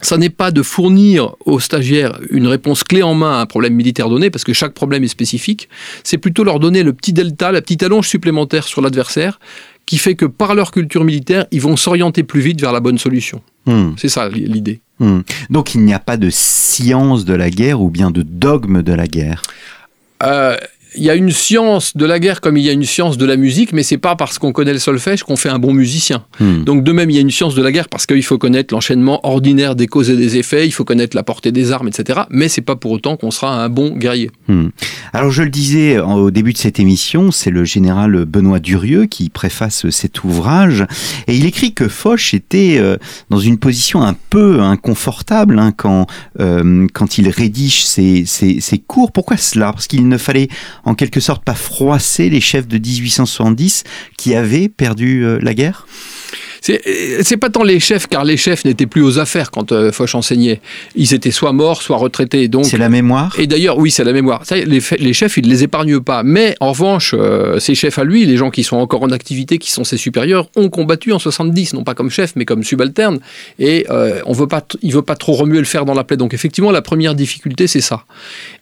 ça 0.00 0.16
n'est 0.16 0.30
pas 0.30 0.50
de 0.50 0.62
fournir 0.62 1.34
aux 1.44 1.60
stagiaires 1.60 2.18
une 2.30 2.46
réponse 2.46 2.82
clé 2.82 3.02
en 3.02 3.14
main 3.14 3.38
à 3.38 3.40
un 3.40 3.46
problème 3.46 3.74
militaire 3.74 4.08
donné, 4.08 4.30
parce 4.30 4.44
que 4.44 4.54
chaque 4.54 4.72
problème 4.72 5.04
est 5.04 5.08
spécifique, 5.08 5.68
c'est 6.02 6.18
plutôt 6.18 6.44
leur 6.44 6.60
donner 6.60 6.82
le 6.82 6.94
petit 6.94 7.12
delta, 7.12 7.52
la 7.52 7.60
petite 7.60 7.82
allonge 7.82 8.08
supplémentaire 8.08 8.66
sur 8.66 8.80
l'adversaire, 8.80 9.38
qui 9.88 9.96
fait 9.96 10.16
que 10.16 10.26
par 10.26 10.54
leur 10.54 10.70
culture 10.70 11.02
militaire, 11.02 11.46
ils 11.50 11.62
vont 11.62 11.74
s'orienter 11.74 12.22
plus 12.22 12.42
vite 12.42 12.60
vers 12.60 12.72
la 12.72 12.80
bonne 12.80 12.98
solution. 12.98 13.40
Mmh. 13.64 13.92
C'est 13.96 14.10
ça 14.10 14.28
l'idée. 14.28 14.80
Mmh. 14.98 15.20
Donc 15.48 15.74
il 15.74 15.80
n'y 15.80 15.94
a 15.94 15.98
pas 15.98 16.18
de 16.18 16.28
science 16.28 17.24
de 17.24 17.32
la 17.32 17.48
guerre 17.48 17.80
ou 17.80 17.88
bien 17.88 18.10
de 18.10 18.20
dogme 18.20 18.82
de 18.82 18.92
la 18.92 19.06
guerre? 19.06 19.40
Euh, 20.22 20.58
il 20.96 21.02
y 21.02 21.10
a 21.10 21.14
une 21.14 21.30
science 21.30 21.96
de 21.96 22.06
la 22.06 22.18
guerre 22.18 22.40
comme 22.40 22.56
il 22.56 22.64
y 22.64 22.68
a 22.68 22.72
une 22.72 22.84
science 22.84 23.18
de 23.18 23.26
la 23.26 23.36
musique, 23.36 23.72
mais 23.72 23.82
c'est 23.82 23.98
pas 23.98 24.16
parce 24.16 24.38
qu'on 24.38 24.52
connaît 24.52 24.72
le 24.72 24.78
solfège 24.78 25.22
qu'on 25.22 25.36
fait 25.36 25.48
un 25.48 25.58
bon 25.58 25.72
musicien. 25.72 26.24
Hmm. 26.40 26.64
Donc 26.64 26.84
de 26.84 26.92
même, 26.92 27.10
il 27.10 27.16
y 27.16 27.18
a 27.18 27.22
une 27.22 27.30
science 27.30 27.54
de 27.54 27.62
la 27.62 27.72
guerre 27.72 27.88
parce 27.88 28.06
qu'il 28.06 28.22
faut 28.22 28.38
connaître 28.38 28.72
l'enchaînement 28.74 29.20
ordinaire 29.26 29.76
des 29.76 29.86
causes 29.86 30.10
et 30.10 30.16
des 30.16 30.36
effets, 30.36 30.66
il 30.66 30.70
faut 30.70 30.84
connaître 30.84 31.16
la 31.16 31.22
portée 31.22 31.52
des 31.52 31.72
armes, 31.72 31.88
etc. 31.88 32.20
Mais 32.30 32.48
c'est 32.48 32.62
pas 32.62 32.76
pour 32.76 32.92
autant 32.92 33.16
qu'on 33.16 33.30
sera 33.30 33.62
un 33.62 33.68
bon 33.68 33.96
guerrier. 33.96 34.30
Hmm. 34.48 34.68
Alors 35.12 35.30
je 35.30 35.42
le 35.42 35.50
disais 35.50 35.98
au 35.98 36.30
début 36.30 36.52
de 36.52 36.58
cette 36.58 36.80
émission, 36.80 37.30
c'est 37.30 37.50
le 37.50 37.64
général 37.64 38.24
Benoît 38.24 38.60
Durieux 38.60 39.06
qui 39.06 39.28
préface 39.28 39.88
cet 39.90 40.24
ouvrage 40.24 40.86
et 41.26 41.36
il 41.36 41.44
écrit 41.46 41.74
que 41.74 41.88
Foch 41.88 42.34
était 42.34 42.76
euh, 42.78 42.96
dans 43.30 43.38
une 43.38 43.58
position 43.58 44.02
un 44.02 44.16
peu 44.30 44.60
inconfortable 44.60 45.58
hein, 45.58 45.72
quand 45.76 46.06
euh, 46.40 46.86
quand 46.92 47.18
il 47.18 47.28
rédige 47.28 47.84
ses, 47.84 48.24
ses, 48.26 48.60
ses 48.60 48.78
cours. 48.78 49.12
Pourquoi 49.12 49.36
cela? 49.36 49.72
Parce 49.72 49.86
qu'il 49.86 50.08
ne 50.08 50.18
fallait 50.18 50.48
en 50.84 50.94
quelque 50.94 51.20
sorte 51.20 51.44
pas 51.44 51.54
froisser 51.54 52.30
les 52.30 52.40
chefs 52.40 52.68
de 52.68 52.78
1870 52.78 53.84
qui 54.16 54.34
avaient 54.34 54.68
perdu 54.68 55.24
euh, 55.24 55.38
la 55.42 55.54
guerre? 55.54 55.86
C'est 56.60 57.36
pas 57.36 57.50
tant 57.50 57.62
les 57.62 57.80
chefs, 57.80 58.06
car 58.06 58.24
les 58.24 58.36
chefs 58.36 58.64
n'étaient 58.64 58.86
plus 58.86 59.02
aux 59.02 59.18
affaires 59.18 59.50
quand 59.50 59.72
euh, 59.72 59.92
Foch 59.92 60.14
enseignait. 60.14 60.60
Ils 60.96 61.14
étaient 61.14 61.30
soit 61.30 61.52
morts, 61.52 61.82
soit 61.82 61.96
retraités. 61.96 62.48
Donc 62.48 62.66
c'est 62.66 62.78
la 62.78 62.88
mémoire. 62.88 63.34
Et 63.38 63.46
d'ailleurs, 63.46 63.78
oui, 63.78 63.90
c'est 63.90 64.04
la 64.04 64.12
mémoire. 64.12 64.44
Ça, 64.44 64.56
les, 64.56 64.80
les, 64.98 65.12
chefs, 65.12 65.36
ils 65.36 65.44
ne 65.44 65.50
les 65.50 65.62
épargnent 65.62 66.00
pas. 66.00 66.22
Mais 66.22 66.56
en 66.60 66.70
revanche, 66.70 67.14
euh, 67.16 67.58
ces 67.58 67.74
chefs 67.74 67.98
à 67.98 68.04
lui, 68.04 68.24
les 68.24 68.36
gens 68.36 68.50
qui 68.50 68.64
sont 68.64 68.76
encore 68.76 69.02
en 69.02 69.10
activité, 69.10 69.58
qui 69.58 69.70
sont 69.70 69.84
ses 69.84 69.96
supérieurs, 69.96 70.48
ont 70.56 70.68
combattu 70.68 71.12
en 71.12 71.18
70, 71.18 71.74
non 71.74 71.84
pas 71.84 71.94
comme 71.94 72.10
chef, 72.10 72.32
mais 72.36 72.44
comme 72.44 72.62
subalterne. 72.62 73.20
Et 73.58 73.86
euh, 73.90 74.20
on 74.26 74.32
veut 74.32 74.48
pas, 74.48 74.64
il 74.82 74.92
veut 74.92 75.02
pas 75.02 75.16
trop 75.16 75.34
remuer 75.34 75.58
le 75.58 75.64
fer 75.64 75.84
dans 75.84 75.94
la 75.94 76.04
plaie. 76.04 76.16
Donc 76.16 76.34
effectivement, 76.34 76.70
la 76.70 76.82
première 76.82 77.14
difficulté, 77.14 77.66
c'est 77.66 77.80
ça. 77.80 78.04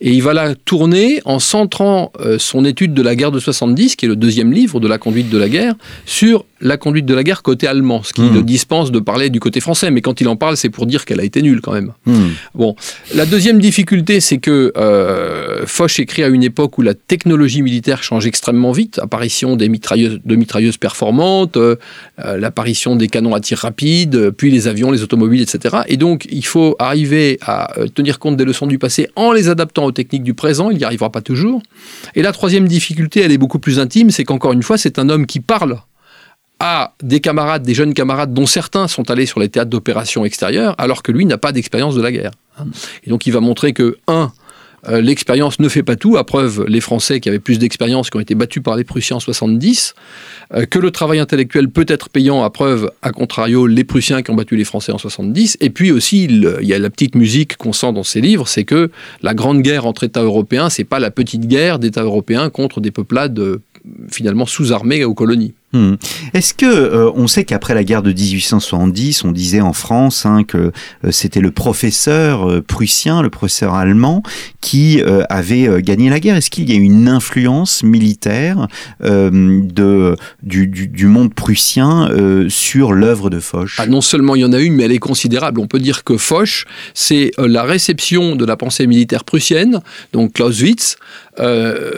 Et 0.00 0.12
il 0.12 0.22
va 0.22 0.34
la 0.34 0.54
tourner 0.54 1.20
en 1.24 1.38
centrant 1.38 2.12
son 2.38 2.64
étude 2.64 2.94
de 2.94 3.02
la 3.02 3.14
guerre 3.14 3.32
de 3.32 3.38
70, 3.38 3.96
qui 3.96 4.06
est 4.06 4.08
le 4.08 4.16
deuxième 4.16 4.52
livre 4.52 4.80
de 4.80 4.88
la 4.88 4.98
conduite 4.98 5.30
de 5.30 5.38
la 5.38 5.48
guerre, 5.48 5.74
sur 6.04 6.44
la 6.60 6.76
conduite 6.76 7.06
de 7.06 7.14
la 7.14 7.22
guerre 7.22 7.42
côté 7.42 7.66
allemand, 7.66 8.02
ce 8.02 8.12
qui 8.12 8.22
mmh. 8.22 8.34
le 8.34 8.42
dispense 8.42 8.90
de 8.90 8.98
parler 8.98 9.30
du 9.30 9.40
côté 9.40 9.60
français. 9.60 9.90
Mais 9.90 10.00
quand 10.00 10.20
il 10.20 10.28
en 10.28 10.36
parle, 10.36 10.56
c'est 10.56 10.70
pour 10.70 10.86
dire 10.86 11.04
qu'elle 11.04 11.20
a 11.20 11.24
été 11.24 11.42
nulle 11.42 11.60
quand 11.60 11.72
même. 11.72 11.92
Mmh. 12.06 12.20
Bon, 12.54 12.76
la 13.14 13.26
deuxième 13.26 13.58
difficulté, 13.58 14.20
c'est 14.20 14.38
que 14.38 14.72
euh, 14.76 15.66
Foch 15.66 16.00
écrit 16.00 16.22
à 16.22 16.28
une 16.28 16.42
époque 16.42 16.78
où 16.78 16.82
la 16.82 16.94
technologie 16.94 17.62
militaire 17.62 18.02
change 18.02 18.26
extrêmement 18.26 18.72
vite. 18.72 18.98
Apparition 18.98 19.56
des 19.56 19.68
mitrailleuses, 19.68 20.20
de 20.24 20.36
mitrailleuses 20.36 20.78
performantes, 20.78 21.56
euh, 21.56 21.76
euh, 22.24 22.38
l'apparition 22.38 22.96
des 22.96 23.08
canons 23.08 23.34
à 23.34 23.40
tir 23.40 23.58
rapide, 23.58 24.30
puis 24.30 24.50
les 24.50 24.68
avions, 24.68 24.90
les 24.90 25.02
automobiles, 25.02 25.42
etc. 25.42 25.78
Et 25.88 25.96
donc, 25.96 26.26
il 26.30 26.44
faut 26.44 26.76
arriver 26.78 27.38
à 27.42 27.74
tenir 27.94 28.18
compte 28.18 28.36
des 28.36 28.44
leçons 28.44 28.66
du 28.66 28.78
passé 28.78 29.08
en 29.16 29.32
les 29.32 29.48
adaptant 29.48 29.84
aux 29.84 29.92
techniques 29.92 30.22
du 30.22 30.34
présent. 30.34 30.70
Il 30.70 30.78
n'y 30.78 30.84
arrivera 30.84 31.10
pas 31.10 31.20
toujours. 31.20 31.62
Et 32.14 32.22
la 32.22 32.32
troisième 32.32 32.66
difficulté, 32.66 33.20
elle 33.20 33.32
est 33.32 33.38
beaucoup 33.38 33.58
plus 33.58 33.78
intime, 33.78 34.10
c'est 34.10 34.24
qu'encore 34.24 34.52
une 34.52 34.62
fois, 34.62 34.78
c'est 34.78 34.98
un 34.98 35.08
homme 35.08 35.26
qui 35.26 35.40
parle 35.40 35.78
à 36.58 36.94
des 37.02 37.20
camarades, 37.20 37.62
des 37.62 37.74
jeunes 37.74 37.94
camarades 37.94 38.32
dont 38.32 38.46
certains 38.46 38.88
sont 38.88 39.10
allés 39.10 39.26
sur 39.26 39.40
les 39.40 39.48
théâtres 39.48 39.70
d'opérations 39.70 40.24
extérieures, 40.24 40.74
alors 40.78 41.02
que 41.02 41.12
lui 41.12 41.26
n'a 41.26 41.38
pas 41.38 41.52
d'expérience 41.52 41.94
de 41.94 42.02
la 42.02 42.12
guerre. 42.12 42.32
Et 43.04 43.10
donc 43.10 43.26
il 43.26 43.32
va 43.32 43.40
montrer 43.40 43.72
que, 43.74 43.98
un, 44.08 44.32
euh, 44.88 45.00
l'expérience 45.00 45.58
ne 45.58 45.68
fait 45.68 45.82
pas 45.82 45.96
tout, 45.96 46.16
à 46.16 46.24
preuve 46.24 46.64
les 46.68 46.80
Français 46.80 47.20
qui 47.20 47.28
avaient 47.28 47.38
plus 47.38 47.58
d'expérience, 47.58 48.08
qui 48.08 48.16
ont 48.16 48.20
été 48.20 48.34
battus 48.34 48.62
par 48.62 48.76
les 48.76 48.84
Prussiens 48.84 49.16
en 49.16 49.20
70, 49.20 49.94
euh, 50.54 50.64
que 50.64 50.78
le 50.78 50.90
travail 50.90 51.18
intellectuel 51.18 51.68
peut 51.68 51.86
être 51.88 52.08
payant, 52.08 52.44
à 52.44 52.50
preuve, 52.50 52.90
à 53.02 53.10
contrario, 53.10 53.66
les 53.66 53.84
Prussiens 53.84 54.22
qui 54.22 54.30
ont 54.30 54.34
battu 54.34 54.56
les 54.56 54.64
Français 54.64 54.92
en 54.92 54.98
70, 54.98 55.58
et 55.60 55.70
puis 55.70 55.90
aussi, 55.90 56.24
il, 56.24 56.58
y 56.62 56.72
a 56.72 56.78
la 56.78 56.90
petite 56.90 57.16
musique 57.16 57.56
qu'on 57.56 57.72
sent 57.72 57.92
dans 57.92 58.04
ses 58.04 58.20
livres, 58.20 58.46
c'est 58.46 58.64
que 58.64 58.90
la 59.22 59.34
grande 59.34 59.62
guerre 59.62 59.86
entre 59.86 60.04
États 60.04 60.22
européens, 60.22 60.70
c'est 60.70 60.84
pas 60.84 61.00
la 61.00 61.10
petite 61.10 61.46
guerre 61.46 61.78
d'États 61.78 62.04
européens 62.04 62.48
contre 62.48 62.80
des 62.80 62.90
peuplades 62.90 63.38
euh, 63.38 63.60
finalement 64.10 64.46
sous-armés 64.46 65.04
aux 65.04 65.14
colonies. 65.14 65.54
Hmm. 65.72 65.94
Est-ce 66.32 66.54
que 66.54 66.64
euh, 66.64 67.10
on 67.16 67.26
sait 67.26 67.44
qu'après 67.44 67.74
la 67.74 67.82
guerre 67.82 68.02
de 68.02 68.12
1870, 68.12 69.24
on 69.24 69.32
disait 69.32 69.60
en 69.60 69.72
France 69.72 70.24
hein, 70.24 70.44
que 70.44 70.58
euh, 70.58 71.10
c'était 71.10 71.40
le 71.40 71.50
professeur 71.50 72.48
euh, 72.48 72.62
prussien, 72.62 73.20
le 73.20 73.30
professeur 73.30 73.74
allemand, 73.74 74.22
qui 74.60 75.02
avait 75.28 75.80
gagné 75.82 76.10
la 76.10 76.18
guerre 76.18 76.34
Est-ce 76.36 76.50
qu'il 76.50 76.68
y 76.68 76.72
a 76.72 76.76
une 76.76 77.06
influence 77.08 77.84
militaire 77.84 78.66
du, 80.42 81.06
monde 81.06 81.32
prussien 81.32 82.10
sur 82.48 82.92
l'œuvre 82.92 83.30
de 83.30 83.38
Foch? 83.38 83.76
Ah, 83.78 83.86
Non 83.86 84.00
seulement 84.00 84.34
il 84.34 84.40
y 84.40 84.44
en 84.44 84.52
a 84.52 84.58
une, 84.58 84.74
mais 84.74 84.84
elle 84.84 84.92
est 84.92 84.98
considérable. 84.98 85.60
On 85.60 85.68
peut 85.68 85.78
dire 85.78 86.02
que 86.02 86.16
Foch, 86.16 86.64
c'est 86.94 87.30
la 87.38 87.62
réception 87.62 88.34
de 88.34 88.44
la 88.44 88.56
pensée 88.56 88.88
militaire 88.88 89.22
prussienne, 89.22 89.80
donc 90.12 90.32
Clausewitz, 90.32 90.96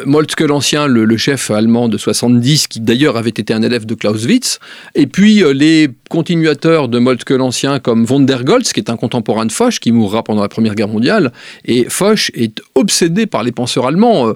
Moltke 0.05 0.41
l'ancien, 0.41 0.87
le, 0.87 1.07
le 1.07 1.17
chef 1.17 1.51
allemand 1.51 1.89
de 1.89 1.97
70, 1.97 2.69
qui 2.69 2.81
d'ailleurs 2.81 3.17
avait 3.17 3.31
été 3.31 3.55
un 3.59 3.63
élève 3.63 3.87
de 3.87 3.95
Clausewitz, 3.95 4.59
et 4.95 5.07
puis 5.07 5.43
euh, 5.43 5.53
les 5.53 5.89
continuateurs 6.09 6.89
de 6.89 6.99
Moltke 6.99 7.31
l'Ancien 7.31 7.79
comme 7.81 8.05
von 8.05 8.21
der 8.21 8.45
Goltz, 8.45 8.73
qui 8.73 8.81
est 8.81 8.91
un 8.91 8.97
contemporain 8.97 9.47
de 9.47 9.53
Foch, 9.53 9.79
qui 9.81 9.93
mourra 9.93 10.23
pendant 10.23 10.43
la 10.43 10.49
Première 10.49 10.75
Guerre 10.75 10.89
mondiale, 10.89 11.33
et 11.65 11.87
Foch 11.89 12.31
est 12.35 12.61
obsédé 12.75 13.27
par 13.27 13.43
les 13.43 13.53
penseurs 13.53 13.87
allemands. 13.87 14.29
Euh, 14.29 14.33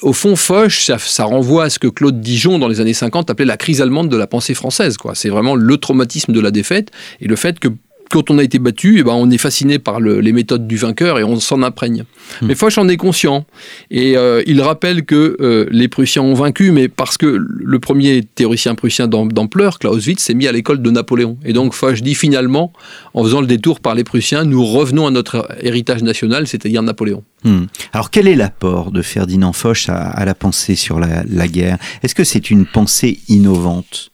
au 0.00 0.12
fond, 0.12 0.34
Foch, 0.34 0.90
ça, 0.98 1.24
renvoie 1.24 1.64
à 1.64 1.70
ce 1.70 1.78
que 1.78 1.86
Claude 1.86 2.20
Dijon, 2.20 2.58
dans 2.58 2.66
les 2.66 2.80
années 2.80 2.94
50, 2.94 3.30
appelait 3.30 3.44
la 3.44 3.56
crise 3.56 3.80
allemande 3.80 4.08
de 4.08 4.16
la 4.16 4.26
pensée 4.26 4.54
française. 4.54 4.96
C'est 5.14 5.28
vraiment 5.28 5.54
le 5.54 5.76
traumatisme 5.76 6.32
de 6.32 6.40
la 6.40 6.50
défaite 6.50 6.90
et 7.20 7.28
le 7.28 7.36
fait 7.36 7.60
que 7.60 7.68
quand 8.12 8.30
on 8.30 8.38
a 8.38 8.42
été 8.42 8.58
battu, 8.58 8.98
eh 8.98 9.02
ben, 9.02 9.12
on 9.12 9.30
est 9.30 9.38
fasciné 9.38 9.78
par 9.78 9.98
les 9.98 10.32
méthodes 10.32 10.68
du 10.68 10.76
vainqueur 10.76 11.18
et 11.18 11.24
on 11.24 11.40
s'en 11.40 11.62
imprègne. 11.62 12.04
Hmm. 12.40 12.46
Mais 12.46 12.54
Foch 12.54 12.76
en 12.76 12.86
est 12.88 12.98
conscient. 12.98 13.46
Et 13.90 14.16
euh, 14.16 14.42
il 14.46 14.60
rappelle 14.60 15.04
que 15.04 15.36
euh, 15.40 15.66
les 15.70 15.88
Prussiens 15.88 16.22
ont 16.22 16.34
vaincu, 16.34 16.72
mais 16.72 16.88
parce 16.88 17.16
que 17.16 17.26
le 17.26 17.78
premier 17.78 18.22
théoricien 18.22 18.74
prussien 18.74 19.08
d'ampleur, 19.08 19.78
Clausewitz, 19.78 20.22
s'est 20.22 20.34
mis 20.34 20.46
à 20.46 20.52
l'école 20.52 20.82
de 20.82 20.90
Napoléon. 20.90 21.38
Et 21.44 21.54
donc 21.54 21.72
Foch 21.72 22.02
dit 22.02 22.14
finalement, 22.14 22.72
en 23.14 23.24
faisant 23.24 23.40
le 23.40 23.46
détour 23.46 23.80
par 23.80 23.94
les 23.94 24.04
Prussiens, 24.04 24.44
nous 24.44 24.64
revenons 24.64 25.06
à 25.06 25.10
notre 25.10 25.48
héritage 25.62 26.02
national, 26.02 26.46
c'est-à-dire 26.46 26.82
Napoléon. 26.82 27.24
Hmm. 27.44 27.64
Alors 27.94 28.10
quel 28.10 28.28
est 28.28 28.36
l'apport 28.36 28.92
de 28.92 29.00
Ferdinand 29.00 29.54
Foch 29.54 29.88
à, 29.88 30.24
la 30.24 30.34
pensée 30.34 30.74
sur 30.74 31.00
la 31.00 31.48
guerre? 31.48 31.78
Est-ce 32.02 32.14
que 32.14 32.24
c'est 32.24 32.50
une 32.50 32.66
pensée 32.66 33.20
innovante? 33.28 34.12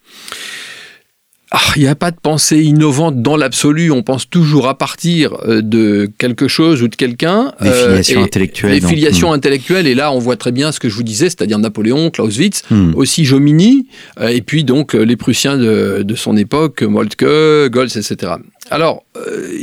Il 1.77 1.83
n'y 1.83 1.89
a 1.89 1.95
pas 1.95 2.11
de 2.11 2.19
pensée 2.21 2.59
innovante 2.59 3.23
dans 3.23 3.37
l'absolu. 3.37 3.91
On 3.91 4.03
pense 4.03 4.29
toujours 4.29 4.69
à 4.69 4.77
partir 4.77 5.35
euh, 5.47 5.63
de 5.63 6.11
quelque 6.19 6.47
chose 6.47 6.83
ou 6.83 6.89
de 6.89 6.97
quelqu'un. 6.97 7.55
Des 7.61 7.69
euh, 7.69 7.87
filiations 7.87 8.23
intellectuelles. 8.23 8.81
Des 8.81 8.87
filiations 8.87 9.31
hmm. 9.31 9.35
intellectuelles. 9.35 9.87
Et 9.87 9.95
là, 9.95 10.13
on 10.13 10.19
voit 10.19 10.37
très 10.37 10.53
bien 10.53 10.73
ce 10.73 10.81
que 10.81 10.89
je 10.89 10.95
vous 10.95 11.03
disais, 11.03 11.27
c'est-à-dire 11.27 11.59
Napoléon, 11.59 12.11
Clausewitz, 12.11 12.63
hmm. 12.71 12.93
aussi 12.95 13.25
Jomini, 13.25 13.87
euh, 14.21 14.29
et 14.29 14.43
puis 14.43 14.65
donc 14.65 14.93
les 14.93 15.17
Prussiens 15.17 15.57
de, 15.57 16.03
de 16.03 16.15
son 16.15 16.37
époque, 16.37 16.83
Moltke, 16.83 17.71
Goltz, 17.71 17.97
etc. 17.97 18.33
Alors, 18.71 19.05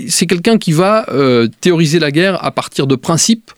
c'est 0.08 0.26
quelqu'un 0.26 0.58
qui 0.58 0.72
va 0.72 1.06
théoriser 1.62 2.00
la 2.00 2.12
guerre 2.12 2.44
à 2.44 2.52
partir 2.52 2.88
de 2.88 2.96
principes 2.96 3.52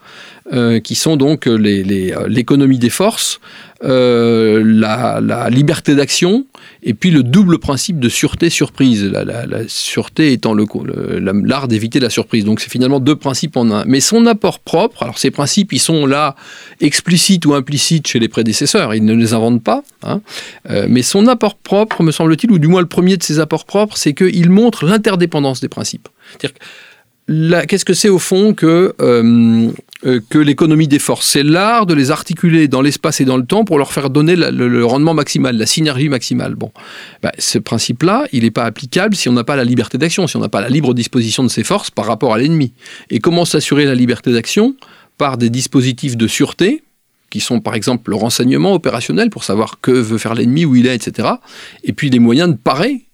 euh, 0.54 0.80
qui 0.80 0.96
sont 0.96 1.18
donc 1.18 1.46
euh, 1.46 1.58
l'économie 1.58 2.80
des 2.80 2.89
forces, 2.89 3.42
euh, 3.84 4.63
la, 4.63 5.50
liberté 5.50 5.94
d'action, 5.94 6.46
et 6.84 6.94
puis 6.94 7.12
le 7.12 7.22
double 7.22 7.60
principe 7.60 8.00
de 8.00 8.08
sûreté-surprise, 8.08 9.04
la, 9.04 9.68
sûreté 9.68 10.32
étant 10.32 10.56
l'art 10.56 11.68
d'éviter 11.68 12.00
la 12.00 12.10
surprise. 12.10 12.46
Donc 12.46 12.62
c'est 12.62 12.72
finalement 12.72 13.01
deux 13.01 13.18
principes 13.18 13.58
en 13.58 13.70
un. 13.72 13.84
Mais 13.88 14.00
son 14.00 14.25
apport 14.25 14.60
propre, 14.60 15.04
alors 15.04 15.18
ces 15.18 15.32
principes, 15.32 15.74
ils 15.74 15.82
sont 15.82 16.06
là 16.06 16.38
explicites 16.80 17.46
ou 17.46 17.54
implicites 17.54 18.08
chez 18.08 18.20
les 18.20 18.30
prédécesseurs, 18.30 18.96
il 18.96 19.04
ne 19.04 19.16
les 19.16 19.34
invente 19.34 19.62
pas, 19.62 19.84
hein. 20.04 20.22
mais 20.88 21.01
son 21.01 21.27
apport 21.27 21.56
propre, 21.56 22.04
me 22.04 22.12
semble-t-il, 22.12 22.50
ou 22.54 22.58
du 22.58 22.70
moins 22.70 22.80
le 22.80 22.88
premier 22.88 23.18
de 23.18 23.24
ses 23.24 23.39
apports 23.39 23.66
propres, 23.66 23.98
c'est 23.98 24.13
qu'il 24.13 24.50
montre 24.50 24.86
l'interdépendance 24.86 25.60
des 25.60 25.68
principes. 25.68 26.08
C'est-à-dire 26.39 27.68
qu'est-ce 27.68 27.86
que 27.86 27.94
c'est 27.94 28.10
au 28.10 28.20
fond 28.20 28.54
que, 28.54 28.96
euh, 30.08 30.22
que 30.30 30.38
l'économie 30.38 30.88
des 30.88 31.00
forces 31.00 31.28
C'est 31.28 31.44
l'art 31.44 31.86
de 31.86 31.94
les 31.94 32.12
articuler 32.12 32.68
dans 32.68 32.82
l'espace 32.82 33.20
et 33.20 33.26
dans 33.26 33.36
le 33.36 33.46
temps 33.46 33.66
pour 33.66 33.78
leur 33.78 33.92
faire 33.92 34.10
donner 34.10 34.36
le, 34.36 34.86
rendement 34.86 35.14
maximal, 35.14 35.58
la 35.58 35.66
synergie 35.66 36.08
maximale. 36.08 36.56
Bon, 36.56 36.72
bah, 37.22 37.34
ce 37.38 37.58
principe-là, 37.58 38.28
il 38.32 38.44
n'est 38.44 38.52
pas 38.52 38.64
applicable 38.64 39.16
si 39.16 39.28
on 39.28 39.34
n'a 39.34 39.44
pas 39.44 39.56
la 39.56 39.66
liberté 39.66 39.98
d'action, 39.98 40.26
si 40.28 40.38
on 40.38 40.40
n'a 40.40 40.50
pas 40.50 40.62
la 40.62 40.70
libre 40.70 40.94
disposition 40.94 41.44
de 41.44 41.50
ses 41.50 41.64
forces 41.64 41.92
par 41.92 42.06
rapport 42.06 42.34
à 42.34 42.38
l'ennemi. 42.38 42.74
Et 43.10 43.20
comment 43.20 43.44
s'assurer 43.44 43.86
la 43.86 43.96
liberté 43.96 44.32
d'action? 44.32 44.76
Par 45.18 45.38
des 45.38 45.50
dispositifs 45.50 46.16
de 46.16 46.28
sûreté, 46.28 46.84
qui 47.30 47.40
sont 47.40 47.60
par 47.60 47.76
exemple 47.76 48.12
le 48.12 48.16
renseignement 48.16 48.74
opérationnel 48.74 49.30
pour 49.30 49.44
savoir 49.44 49.80
que 49.82 49.92
veut 49.92 50.18
faire 50.18 50.36
l'ennemi, 50.36 50.64
où 50.64 50.76
il 50.76 50.88
est, 50.88 50.96
etc. 50.96 51.28
Et 51.84 51.92
puis 51.92 52.10
des 52.10 52.20
moyens 52.20 52.50
de 52.50 52.56
parer 52.56 53.07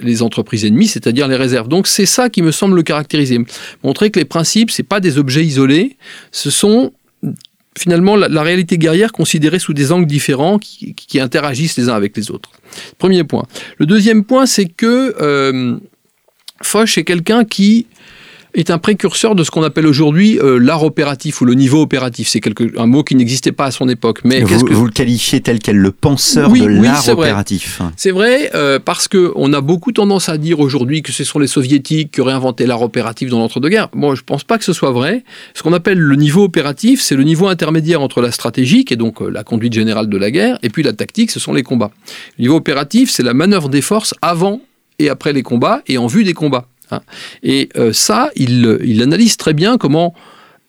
les 0.00 0.22
entreprises 0.22 0.64
ennemies, 0.64 0.88
c'est-à-dire 0.88 1.28
les 1.28 1.36
réserves. 1.36 1.68
Donc 1.68 1.86
c'est 1.86 2.06
ça 2.06 2.28
qui 2.28 2.42
me 2.42 2.52
semble 2.52 2.76
le 2.76 2.82
caractériser. 2.82 3.38
Montrer 3.82 4.10
que 4.10 4.18
les 4.18 4.24
principes, 4.24 4.70
ce 4.70 4.82
pas 4.82 5.00
des 5.00 5.18
objets 5.18 5.44
isolés, 5.44 5.96
ce 6.32 6.50
sont 6.50 6.92
finalement 7.78 8.16
la, 8.16 8.42
réalité 8.42 8.76
guerrière 8.76 9.12
considérée 9.12 9.58
sous 9.58 9.72
des 9.72 9.92
angles 9.92 10.06
différents 10.06 10.58
qui, 10.58 11.20
interagissent 11.20 11.76
les 11.76 11.88
uns 11.88 11.94
avec 11.94 12.16
les 12.16 12.30
autres. 12.30 12.50
Premier 12.98 13.24
point. 13.24 13.44
Le 13.78 13.86
deuxième 13.86 14.24
point, 14.24 14.46
c'est 14.46 14.66
que 14.66 15.14
euh, 15.20 15.78
Foch 16.62 16.98
est 16.98 17.04
quelqu'un 17.04 17.44
qui 17.44 17.86
est 18.54 18.70
un 18.70 18.78
précurseur 18.78 19.34
de 19.34 19.44
ce 19.44 19.50
qu'on 19.50 19.62
appelle 19.62 19.86
aujourd'hui 19.86 20.38
euh, 20.38 20.58
l'art 20.58 20.82
opératif 20.82 21.40
ou 21.40 21.44
le 21.44 21.54
niveau 21.54 21.82
opératif. 21.82 22.28
C'est 22.28 22.42
un 22.76 22.86
mot 22.86 23.02
qui 23.02 23.14
n'existait 23.14 23.52
pas 23.52 23.66
à 23.66 23.70
son 23.70 23.88
époque. 23.88 24.20
Mais 24.24 24.40
vous, 24.40 24.66
vous 24.70 24.84
le 24.86 24.90
qualifiez 24.90 25.40
tel 25.40 25.58
quel 25.58 25.76
le 25.76 25.92
penseur 25.92 26.50
de 26.50 26.64
l'art 26.64 27.08
opératif. 27.08 27.80
C'est 27.96 28.10
vrai 28.10 28.50
euh, 28.54 28.78
parce 28.78 29.08
que 29.08 29.32
on 29.36 29.52
a 29.52 29.60
beaucoup 29.60 29.92
tendance 29.92 30.28
à 30.28 30.38
dire 30.38 30.60
aujourd'hui 30.60 31.02
que 31.02 31.12
ce 31.12 31.24
sont 31.24 31.38
les 31.38 31.46
soviétiques 31.46 32.12
qui 32.12 32.20
auraient 32.20 32.32
inventé 32.32 32.66
l'art 32.66 32.82
opératif 32.82 33.30
dans 33.30 33.38
l'entre-deux-guerres. 33.38 33.88
Moi, 33.94 34.14
je 34.14 34.22
pense 34.22 34.44
pas 34.44 34.58
que 34.58 34.64
ce 34.64 34.72
soit 34.72 34.92
vrai. 34.92 35.24
Ce 35.54 35.62
qu'on 35.62 35.72
appelle 35.72 35.98
le 35.98 36.16
niveau 36.16 36.44
opératif, 36.44 37.02
c'est 37.02 37.16
le 37.16 37.24
niveau 37.24 37.48
intermédiaire 37.48 38.00
entre 38.00 38.20
la 38.20 38.32
stratégie, 38.32 38.84
qui 38.84 38.94
est 38.94 38.98
donc 38.98 39.20
euh, 39.22 39.30
la 39.30 39.44
conduite 39.44 39.72
générale 39.72 40.08
de 40.08 40.16
la 40.16 40.30
guerre, 40.30 40.58
et 40.62 40.70
puis 40.70 40.82
la 40.82 40.92
tactique, 40.92 41.30
ce 41.30 41.40
sont 41.40 41.52
les 41.52 41.62
combats. 41.62 41.90
Le 42.38 42.42
niveau 42.42 42.56
opératif, 42.56 43.10
c'est 43.10 43.22
la 43.22 43.34
manœuvre 43.34 43.68
des 43.68 43.82
forces 43.82 44.14
avant 44.22 44.60
et 44.98 45.08
après 45.08 45.32
les 45.32 45.42
combats 45.42 45.82
et 45.86 45.98
en 45.98 46.06
vue 46.06 46.24
des 46.24 46.34
combats. 46.34 46.66
Hein. 46.90 47.00
Et 47.42 47.68
euh, 47.76 47.92
ça, 47.92 48.30
il, 48.36 49.02
analyse 49.02 49.36
très 49.36 49.54
bien 49.54 49.78
comment 49.78 50.14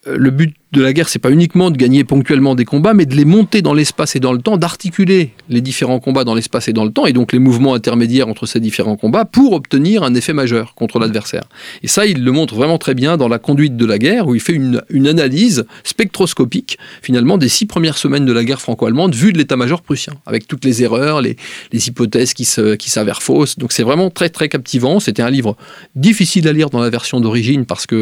euh, 0.07 0.17
le 0.17 0.31
but 0.31 0.55
de 0.71 0.81
la 0.81 0.93
guerre, 0.93 1.09
c'est 1.09 1.19
pas 1.19 1.31
uniquement 1.31 1.71
de 1.71 1.77
gagner 1.77 2.03
ponctuellement 2.03 2.53
des 2.53 2.65
combats, 2.65 2.93
mais 2.93 3.07
de 3.07 3.15
les 3.15 3.25
monter 3.25 3.63
dans 3.63 3.73
l'espace 3.73 4.15
et 4.15 4.19
dans 4.19 4.33
le 4.33 4.39
temps, 4.39 4.57
d'articuler 4.57 5.31
les 5.49 5.61
différents 5.61 5.99
combats 5.99 6.23
dans 6.23 6.35
l'espace 6.35 6.67
et 6.67 6.73
dans 6.73 6.85
le 6.85 6.91
temps, 6.91 7.07
et 7.07 7.13
donc 7.13 7.33
les 7.33 7.39
mouvements 7.39 7.73
intermédiaires 7.73 8.27
entre 8.27 8.45
ces 8.45 8.59
différents 8.59 8.95
combats, 8.95 9.25
pour 9.25 9.53
obtenir 9.53 10.03
un 10.03 10.13
effet 10.13 10.33
majeur 10.33 10.75
contre 10.75 10.99
l'adversaire. 10.99 11.43
Et 11.81 11.87
ça, 11.87 12.05
il 12.05 12.23
le 12.23 12.31
montre 12.31 12.53
vraiment 12.53 12.77
très 12.77 12.93
bien 12.93 13.17
dans 13.17 13.27
la 13.27 13.39
conduite 13.39 13.77
de 13.77 13.85
la 13.85 13.97
guerre, 13.97 14.27
où 14.27 14.35
il 14.35 14.41
fait 14.41 14.53
une, 14.53 15.07
analyse 15.07 15.65
spectroscopique, 15.83 16.77
finalement, 17.01 17.39
des 17.39 17.49
six 17.49 17.65
premières 17.65 17.97
semaines 17.97 18.25
de 18.25 18.33
la 18.33 18.43
guerre 18.43 18.61
franco-allemande, 18.61 19.15
vue 19.15 19.33
de 19.33 19.39
l'état-major 19.39 19.81
prussien, 19.81 20.13
avec 20.27 20.47
toutes 20.47 20.65
les 20.65 20.83
erreurs, 20.83 21.21
les, 21.21 21.35
hypothèses 21.73 22.33
qui 22.33 22.45
s'avèrent 22.45 23.23
fausses. 23.23 23.57
Donc 23.57 23.71
c'est 23.71 23.83
vraiment 23.83 24.11
très 24.11 24.29
très 24.29 24.49
captivant. 24.49 24.99
C'était 24.99 25.23
un 25.23 25.29
livre 25.31 25.55
difficile 25.95 26.47
à 26.47 26.53
lire 26.53 26.69
dans 26.69 26.79
la 26.79 26.89
version 26.89 27.21
d'origine 27.21 27.65
parce 27.65 27.87
que 27.87 27.95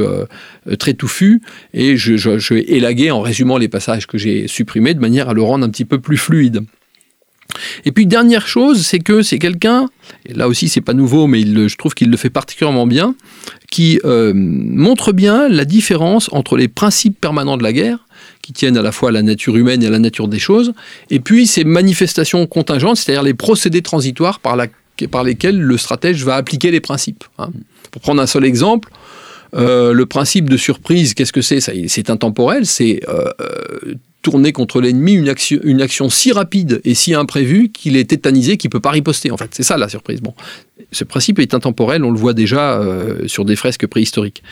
euh, 0.68 0.76
très 0.76 0.94
touffu, 0.94 1.42
et 1.74 1.96
je 1.96 2.57
élaguer 2.68 3.12
en 3.12 3.22
résumant 3.22 3.58
les 3.58 3.68
passages 3.68 4.08
que 4.08 4.18
j'ai 4.18 4.48
supprimés 4.48 4.94
de 4.94 5.00
manière 5.00 5.30
à 5.30 5.34
le 5.34 5.42
rendre 5.42 5.66
un 5.66 5.70
petit 5.70 5.86
peu 5.86 6.00
plus 6.00 6.18
fluide. 6.18 6.64
Et 7.86 7.92
puis 7.92 8.06
dernière 8.06 8.48
chose, 8.48 8.86
c'est 8.86 9.00
que 9.00 9.22
c'est 9.22 9.40
quelqu'un, 9.40 9.88
là 10.30 10.48
aussi 10.48 10.70
c'est 10.70 10.82
pas 10.82 10.94
nouveau, 10.94 11.28
mais 11.28 11.42
je 11.42 11.76
trouve 11.76 11.94
qu'il 11.94 12.10
le 12.10 12.18
fait 12.18 12.30
particulièrement 12.30 12.88
bien, 12.88 13.16
qui 13.72 14.00
euh, 14.06 14.34
montre 14.36 15.12
bien 15.12 15.48
la 15.48 15.66
différence 15.66 16.30
entre 16.34 16.58
les 16.58 16.68
principes 16.68 17.20
permanents 17.20 17.58
de 17.58 17.64
la 17.64 17.74
guerre, 17.74 18.00
qui 18.42 18.54
tiennent 18.54 18.78
à 18.78 18.82
la 18.82 18.92
fois 18.92 19.10
à 19.10 19.12
la 19.12 19.22
nature 19.22 19.56
humaine 19.56 19.82
et 19.84 19.88
à 19.88 19.90
la 19.90 20.00
nature 20.00 20.28
des 20.28 20.40
choses, 20.40 20.74
et 21.10 21.20
puis 21.20 21.48
ces 21.48 21.64
manifestations 21.64 22.46
contingentes, 22.48 22.98
c'est-à-dire 22.98 23.24
les 23.24 23.34
procédés 23.34 23.82
transitoires 23.82 24.40
par 24.40 25.24
lesquels 25.24 25.60
le 25.60 25.78
stratège 25.78 26.24
va 26.24 26.36
appliquer 26.36 26.72
les 26.72 26.82
principes. 26.82 27.24
Hein. 27.40 27.50
Pour 27.92 28.02
prendre 28.02 28.22
un 28.22 28.28
seul 28.28 28.46
exemple, 28.46 28.90
euh, 29.56 29.94
le 29.94 30.06
principe 30.06 30.50
de 30.50 30.58
surprise, 30.58 31.14
qu'est-ce 31.14 31.34
que 31.34 31.42
c'est? 31.42 31.60
C'est 31.60 32.10
intemporel, 32.10 32.66
c'est 32.66 33.02
euh, 33.08 33.32
euh, 33.42 33.96
tourner 34.22 34.52
contre 34.52 34.82
l'ennemi 34.82 35.14
une 35.14 35.30
action, 35.30 35.60
une 35.64 35.82
action 35.82 36.10
si 36.10 36.32
rapide 36.32 36.82
et 36.84 36.94
si 36.94 37.14
imprévue 37.14 37.70
qu'il 37.70 37.96
est 37.96 38.10
tétanisé, 38.10 38.58
qu'il 38.58 38.70
ne 38.70 38.72
peut 38.72 38.80
pas 38.80 38.92
riposter. 38.92 39.32
En 39.32 39.38
fait, 39.38 39.50
c'est 39.52 39.64
ça 39.64 39.78
la 39.78 39.90
surprise. 39.90 40.22
Bon, 40.22 40.34
ce 40.92 41.04
principe 41.04 41.40
est 41.40 41.54
intemporel, 41.54 42.04
on 42.04 42.12
le 42.12 42.20
voit 42.20 42.34
déjà 42.34 42.82
sur 43.28 43.46
des 43.46 43.56
fresques 43.56 43.88
préhistoriques. 43.88 44.44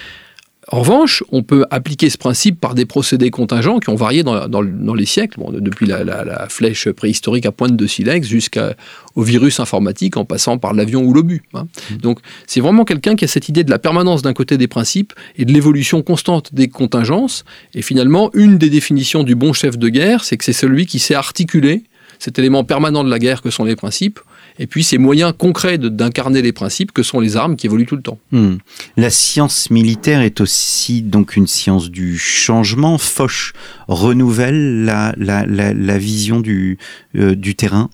En 0.72 0.80
revanche, 0.80 1.24
on 1.32 1.44
peut 1.44 1.66
appliquer 1.70 2.10
ce 2.10 2.18
principe 2.18 2.60
par 2.60 2.74
des 2.74 2.86
procédés 2.86 3.30
contingents 3.30 3.80
qui 3.80 3.90
ont 3.90 3.96
varié 3.96 4.24
dans, 4.24 4.62
les 4.62 5.06
siècles, 5.06 5.40
depuis 5.60 5.86
la, 5.86 6.48
flèche 6.50 6.90
préhistorique 6.90 7.46
à 7.46 7.52
pointe 7.52 7.76
de 7.76 7.88
silex 7.88 8.28
jusqu'au 8.28 9.22
virus 9.22 9.60
informatique 9.60 10.18
en 10.18 10.26
passant 10.26 10.58
par 10.58 10.74
l'avion 10.74 11.04
ou 11.04 11.14
l'obus. 11.14 11.44
Hein. 11.54 11.68
Mmh. 11.92 11.98
Donc 11.98 12.20
c'est 12.48 12.62
vraiment 12.62 12.84
quelqu'un 12.84 13.16
qui 13.16 13.26
a 13.26 13.28
cette 13.28 13.48
idée 13.48 13.64
de 13.64 13.70
la 13.70 13.78
permanence 13.78 14.24
d'un 14.24 14.34
côté 14.34 14.58
des 14.58 14.68
principes 14.68 15.14
et 15.38 15.46
de 15.46 15.54
l'évolution 15.54 16.02
constante 16.02 16.54
des 16.54 16.68
contingences. 16.68 17.46
Et 17.76 17.84
finalement, 17.84 18.32
une 18.34 18.58
des 18.58 18.70
définitions 18.72 19.24
du 19.24 19.36
bon 19.36 19.54
chef 19.54 19.78
de 19.78 19.90
guerre, 19.90 20.24
c'est 20.24 20.38
que 20.38 20.44
c'est 20.44 20.54
celui 20.54 20.88
qui 20.88 20.98
sait 20.98 21.16
articuler 21.16 21.84
cet 22.18 22.40
élément 22.40 22.64
permanent 22.64 23.04
de 23.04 23.10
la 23.10 23.20
guerre 23.20 23.42
que 23.42 23.52
sont 23.52 23.66
les 23.66 23.76
principes 23.76 24.20
et 24.60 24.68
puis 24.68 24.84
ces 24.84 24.98
moyens 24.98 25.34
concrets 25.38 25.78
d'incarner 25.78 26.42
les 26.42 26.54
principes 26.54 26.92
que 26.92 27.04
sont 27.04 27.20
les 27.20 27.38
armes 27.38 27.56
qui 27.56 27.68
évoluent 27.68 27.86
tout 27.86 27.96
le 27.96 28.02
temps. 28.02 28.20
Hmm. 28.32 28.56
La 28.98 29.10
science 29.10 29.70
militaire 29.70 30.22
est 30.22 30.42
aussi 30.42 31.02
donc 31.02 31.36
une 31.36 31.48
science 31.48 31.90
du 31.90 32.18
changement. 32.18 32.98
Foch 32.98 33.54
renouvelle 33.88 34.86
la, 34.86 35.14
la, 35.18 35.46
la, 35.46 35.98
vision 35.98 36.40
du, 36.40 36.78
euh, 37.16 37.36
du 37.36 37.56
terrain 37.56 37.90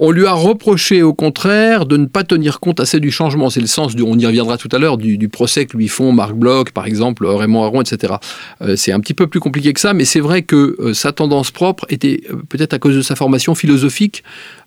on 0.00 0.12
lui 0.12 0.26
a 0.26 0.32
reproché 0.32 1.02
au 1.02 1.12
contraire 1.12 1.84
de 1.84 1.96
ne 1.96 2.06
pas 2.06 2.22
tenir 2.22 2.60
compte 2.60 2.78
assez 2.78 3.00
du 3.00 3.10
changement. 3.10 3.50
C'est 3.50 3.60
le 3.60 3.66
sens, 3.66 3.96
du, 3.96 4.02
on 4.02 4.16
y 4.16 4.24
reviendra 4.24 4.56
tout 4.56 4.68
à 4.72 4.78
l'heure, 4.78 4.96
du, 4.96 5.28
procès 5.28 5.66
que 5.66 5.76
lui 5.76 5.88
font 5.88 6.12
Marc 6.12 6.34
Bloch, 6.34 6.70
par 6.70 6.86
exemple, 6.86 7.26
Raymond 7.26 7.64
Aron, 7.64 7.82
etc. 7.82 8.14
Euh, 8.62 8.76
c'est 8.76 8.92
un 8.92 9.00
petit 9.00 9.14
peu 9.14 9.26
plus 9.26 9.40
compliqué 9.40 9.72
que 9.72 9.80
ça, 9.80 9.94
mais 9.94 10.04
c'est 10.04 10.20
vrai 10.20 10.42
que 10.42 10.76
euh, 10.78 10.94
sa 10.94 11.12
tendance 11.12 11.50
propre 11.50 11.84
était, 11.88 12.22
euh, 12.30 12.36
peut-être 12.48 12.72
à 12.74 12.78
cause 12.78 12.94
de 12.94 13.02
sa 13.02 13.16
formation 13.16 13.54
philosophique, 13.54 14.22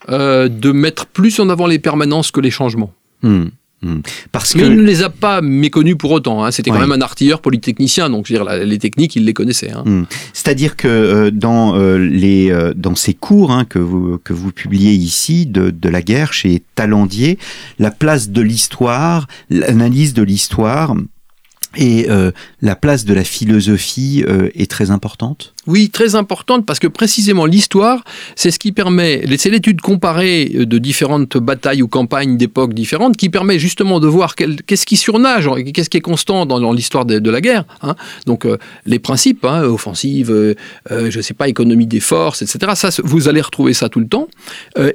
de 0.09 0.71
mettre 0.71 1.05
plus 1.05 1.39
en 1.39 1.49
avant 1.49 1.67
les 1.67 1.79
permanences 1.79 2.31
que 2.31 2.41
les 2.41 2.51
changements. 2.51 2.91
Hmm. 3.21 3.45
Hmm. 3.83 4.01
Parce 4.31 4.53
Mais 4.55 4.67
il 4.67 4.75
ne 4.75 4.81
les 4.83 5.01
a 5.01 5.09
pas 5.09 5.41
méconnus 5.41 5.95
pour 5.97 6.11
autant. 6.11 6.43
Hein. 6.43 6.51
C'était 6.51 6.69
quand 6.69 6.79
même 6.79 6.91
un 6.91 7.01
artilleur 7.01 7.41
polytechnicien, 7.41 8.09
donc 8.09 8.27
je 8.27 8.33
veux 8.33 8.43
dire, 8.43 8.65
les 8.65 8.77
techniques, 8.77 9.15
il 9.15 9.25
les 9.25 9.33
connaissait. 9.33 9.71
Hein. 9.71 9.83
Hmm. 9.85 10.03
C'est-à-dire 10.33 10.75
que 10.75 10.87
euh, 10.87 11.31
dans, 11.31 11.75
euh, 11.75 11.97
les, 11.97 12.51
euh, 12.51 12.73
dans 12.75 12.95
ces 12.95 13.13
cours 13.13 13.51
hein, 13.51 13.65
que, 13.65 13.79
vous, 13.79 14.19
que 14.23 14.33
vous 14.33 14.51
publiez 14.51 14.93
ici 14.93 15.47
de, 15.47 15.71
de 15.71 15.89
la 15.89 16.01
guerre 16.01 16.33
chez 16.33 16.61
Talandier, 16.75 17.39
la 17.79 17.89
place 17.91 18.29
de 18.29 18.41
l'histoire, 18.41 19.27
l'analyse 19.49 20.13
de 20.13 20.23
l'histoire, 20.23 20.95
et 21.77 22.07
la 22.61 22.75
place 22.75 23.05
de 23.05 23.13
la 23.13 23.23
philosophie 23.23 24.25
est 24.55 24.69
très 24.69 24.91
importante? 24.91 25.53
Oui, 25.67 25.91
très 25.91 26.15
importante 26.15 26.65
parce 26.65 26.79
que 26.79 26.87
précisément 26.87 27.45
l'histoire, 27.45 28.03
c'est 28.35 28.49
ce 28.49 28.57
qui 28.57 28.71
permet, 28.71 29.23
c'est 29.37 29.51
l'étude 29.51 29.79
comparée 29.79 30.45
de 30.45 30.77
différentes 30.79 31.37
batailles 31.37 31.83
ou 31.83 31.87
campagnes 31.87 32.35
d'époques 32.35 32.73
différentes 32.73 33.15
qui 33.15 33.29
permet 33.29 33.59
justement 33.59 33.99
de 33.99 34.07
voir 34.07 34.35
qu'est-ce 34.35 34.87
qui 34.87 34.97
surnage, 34.97 35.47
qu'est-ce 35.71 35.89
qui 35.89 35.97
est 35.97 36.01
constant 36.01 36.47
dans, 36.47 36.73
l'histoire 36.73 37.05
de, 37.05 37.29
la 37.29 37.41
guerre. 37.41 37.65
Hein. 37.83 37.95
Donc 38.25 38.45
euh, 38.45 38.57
les 38.87 38.97
principes, 38.97 39.45
hein, 39.45 39.63
offensive, 39.63 40.31
euh, 40.31 40.55
euh, 40.89 41.11
sais 41.11 41.35
pas, 41.35 41.47
économie 41.47 41.85
des 41.85 41.99
forces, 41.99 42.41
etc. 42.41 42.71
Ça, 42.73 42.89
vous 43.03 43.29
allez 43.29 43.41
retrouver 43.41 43.73
ça 43.73 43.87
tout 43.87 43.99
le 43.99 44.07
temps. 44.07 44.27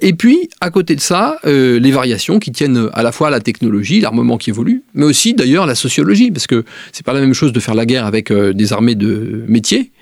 et 0.01 0.15
puis 0.15 0.49
à 0.61 0.71
côté 0.71 0.97
de 0.97 1.01
ça, 1.01 1.39
les 1.45 1.91
variations 1.93 2.41
qui 2.41 2.51
tiennent 2.51 2.91
à 2.93 3.03
la 3.05 3.13
fois 3.13 3.29
à 3.29 3.31
la 3.31 3.41
technologie, 3.41 4.01
l'armement 4.01 4.37
qui 4.37 4.51
évolue, 4.51 4.83
mais 4.95 5.05
aussi 5.05 5.35
d'ailleurs 5.35 5.67
la 5.67 5.77
sociologie, 5.77 6.33
parce 6.33 6.49
que 6.49 6.65
c'est 6.93 7.07
pas 7.07 7.13
la 7.13 7.21
même 7.21 7.35
chose 7.35 7.53
de 7.53 7.61
faire 7.61 7.75
la 7.75 7.87
guerre 7.87 8.07
avec 8.07 8.33
des 8.33 8.73
armées 8.73 8.97
de 8.97 9.45
métiers 9.47 9.93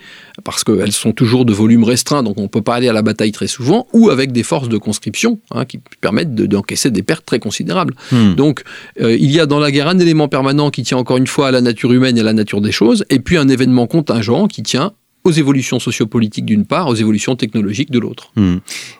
parce 0.42 0.64
qu'elles 0.64 0.92
sont 0.92 1.12
toujours 1.12 1.44
de 1.44 1.52
volume 1.52 1.84
restreint, 1.84 2.22
donc 2.22 2.38
on 2.38 2.42
ne 2.42 2.48
peut 2.48 2.62
pas 2.62 2.74
aller 2.74 2.88
à 2.88 2.92
la 2.92 3.02
bataille 3.02 3.32
très 3.32 3.46
souvent, 3.46 3.86
ou 3.92 4.10
avec 4.10 4.32
des 4.32 4.42
forces 4.42 4.68
de 4.68 4.78
conscription 4.78 5.38
hein, 5.52 5.64
qui 5.64 5.78
permettent 6.00 6.34
d'encaisser 6.34 6.90
des 6.90 7.02
pertes 7.02 7.24
très 7.24 7.38
considérables. 7.38 7.94
Hmm. 8.10 8.34
Donc 8.34 8.62
euh, 9.00 9.16
il 9.16 9.30
y 9.30 9.40
a 9.40 9.46
dans 9.46 9.60
la 9.60 9.70
guerre 9.70 9.88
un 9.88 9.98
élément 9.98 10.28
permanent 10.28 10.70
qui 10.70 10.82
tient 10.82 10.98
encore 10.98 11.16
une 11.18 11.26
fois 11.26 11.48
à 11.48 11.50
la 11.50 11.60
nature 11.60 11.92
humaine 11.92 12.16
et 12.16 12.20
à 12.20 12.24
la 12.24 12.32
nature 12.32 12.60
des 12.60 12.72
choses, 12.72 13.04
et 13.10 13.20
puis 13.20 13.36
un 13.36 13.48
événement 13.48 13.86
contingent 13.86 14.48
qui 14.48 14.62
tient 14.62 14.92
aux 15.26 15.32
évolutions 15.32 15.78
sociopolitiques 15.78 16.44
d'une 16.44 16.66
part, 16.66 16.86
aux 16.86 16.94
évolutions 16.94 17.34
technologiques 17.34 17.90
de 17.90 17.98
l'autre. 17.98 18.30
Hmm. 18.36 18.58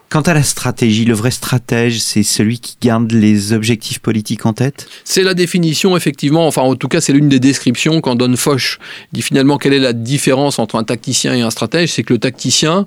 Quant 0.09 0.23
à 0.23 0.33
la 0.33 0.43
stratégie, 0.43 1.05
le 1.05 1.13
vrai 1.13 1.31
stratège, 1.31 2.01
c'est 2.01 2.23
celui 2.23 2.61
qui 2.61 2.77
garde 2.81 3.13
les 3.13 3.53
objectifs 3.53 3.99
politiques 3.99 4.47
en 4.47 4.55
tête? 4.55 4.87
C'est 5.05 5.23
la 5.23 5.35
définition, 5.35 5.99
effectivement, 5.99 6.47
enfin 6.47 6.63
en 6.63 6.77
tout 6.77 6.89
cas 6.89 7.03
c'est 7.03 7.13
l'une 7.13 7.29
des 7.29 7.41
descriptions 7.41 8.01
qu'en 8.01 8.15
donne 8.15 8.39
Foch. 8.39 8.79
Il 9.13 9.17
dit 9.17 9.23
finalement 9.23 9.59
quelle 9.59 9.75
est 9.75 9.81
la 9.81 9.93
différence 9.93 10.59
entre 10.59 10.77
un 10.77 10.85
tacticien 10.85 11.35
et 11.35 11.43
un 11.43 11.51
stratège, 11.51 11.93
c'est 11.93 12.05
que 12.05 12.15
le 12.15 12.19
tacticien, 12.19 12.87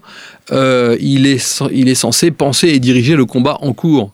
euh, 0.52 0.98
il, 1.00 1.28
est, 1.28 1.62
il 1.72 1.90
est 1.90 1.96
censé 1.96 2.32
penser 2.32 2.70
et 2.70 2.80
diriger 2.80 3.16
le 3.16 3.26
combat 3.26 3.60
en 3.62 3.74
cours. 3.74 4.12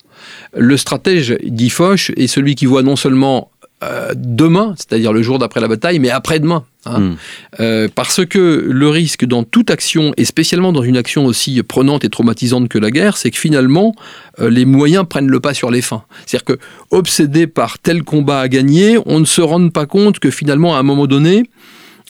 Le 0.53 0.75
stratège, 0.75 1.37
dit 1.43 1.69
Foch, 1.69 2.11
est 2.17 2.27
celui 2.27 2.55
qui 2.55 2.65
voit 2.65 2.83
non 2.83 2.95
seulement 2.95 3.51
euh, 3.83 4.13
demain, 4.15 4.73
c'est-à-dire 4.77 5.13
le 5.13 5.21
jour 5.21 5.39
d'après 5.39 5.59
la 5.59 5.67
bataille, 5.67 5.99
mais 5.99 6.09
après-demain. 6.09 6.63
Hein. 6.85 6.99
Hmm. 6.99 7.15
Euh, 7.59 7.87
parce 7.93 8.25
que 8.25 8.65
le 8.67 8.89
risque 8.89 9.25
dans 9.25 9.43
toute 9.43 9.69
action, 9.69 10.13
et 10.17 10.25
spécialement 10.25 10.71
dans 10.71 10.83
une 10.83 10.97
action 10.97 11.25
aussi 11.25 11.61
prenante 11.63 12.03
et 12.03 12.09
traumatisante 12.09 12.69
que 12.69 12.77
la 12.77 12.91
guerre, 12.91 13.17
c'est 13.17 13.31
que 13.31 13.37
finalement, 13.37 13.93
euh, 14.39 14.49
les 14.49 14.65
moyens 14.65 15.05
prennent 15.07 15.29
le 15.29 15.39
pas 15.39 15.53
sur 15.53 15.71
les 15.71 15.81
fins. 15.81 16.03
C'est-à-dire 16.25 16.45
que, 16.45 16.59
obsédé 16.91 17.47
par 17.47 17.79
tel 17.79 18.03
combat 18.03 18.39
à 18.39 18.47
gagner, 18.47 18.97
on 19.05 19.19
ne 19.19 19.25
se 19.25 19.41
rend 19.41 19.69
pas 19.69 19.85
compte 19.85 20.19
que 20.19 20.31
finalement, 20.31 20.75
à 20.75 20.79
un 20.79 20.83
moment 20.83 21.07
donné, 21.07 21.43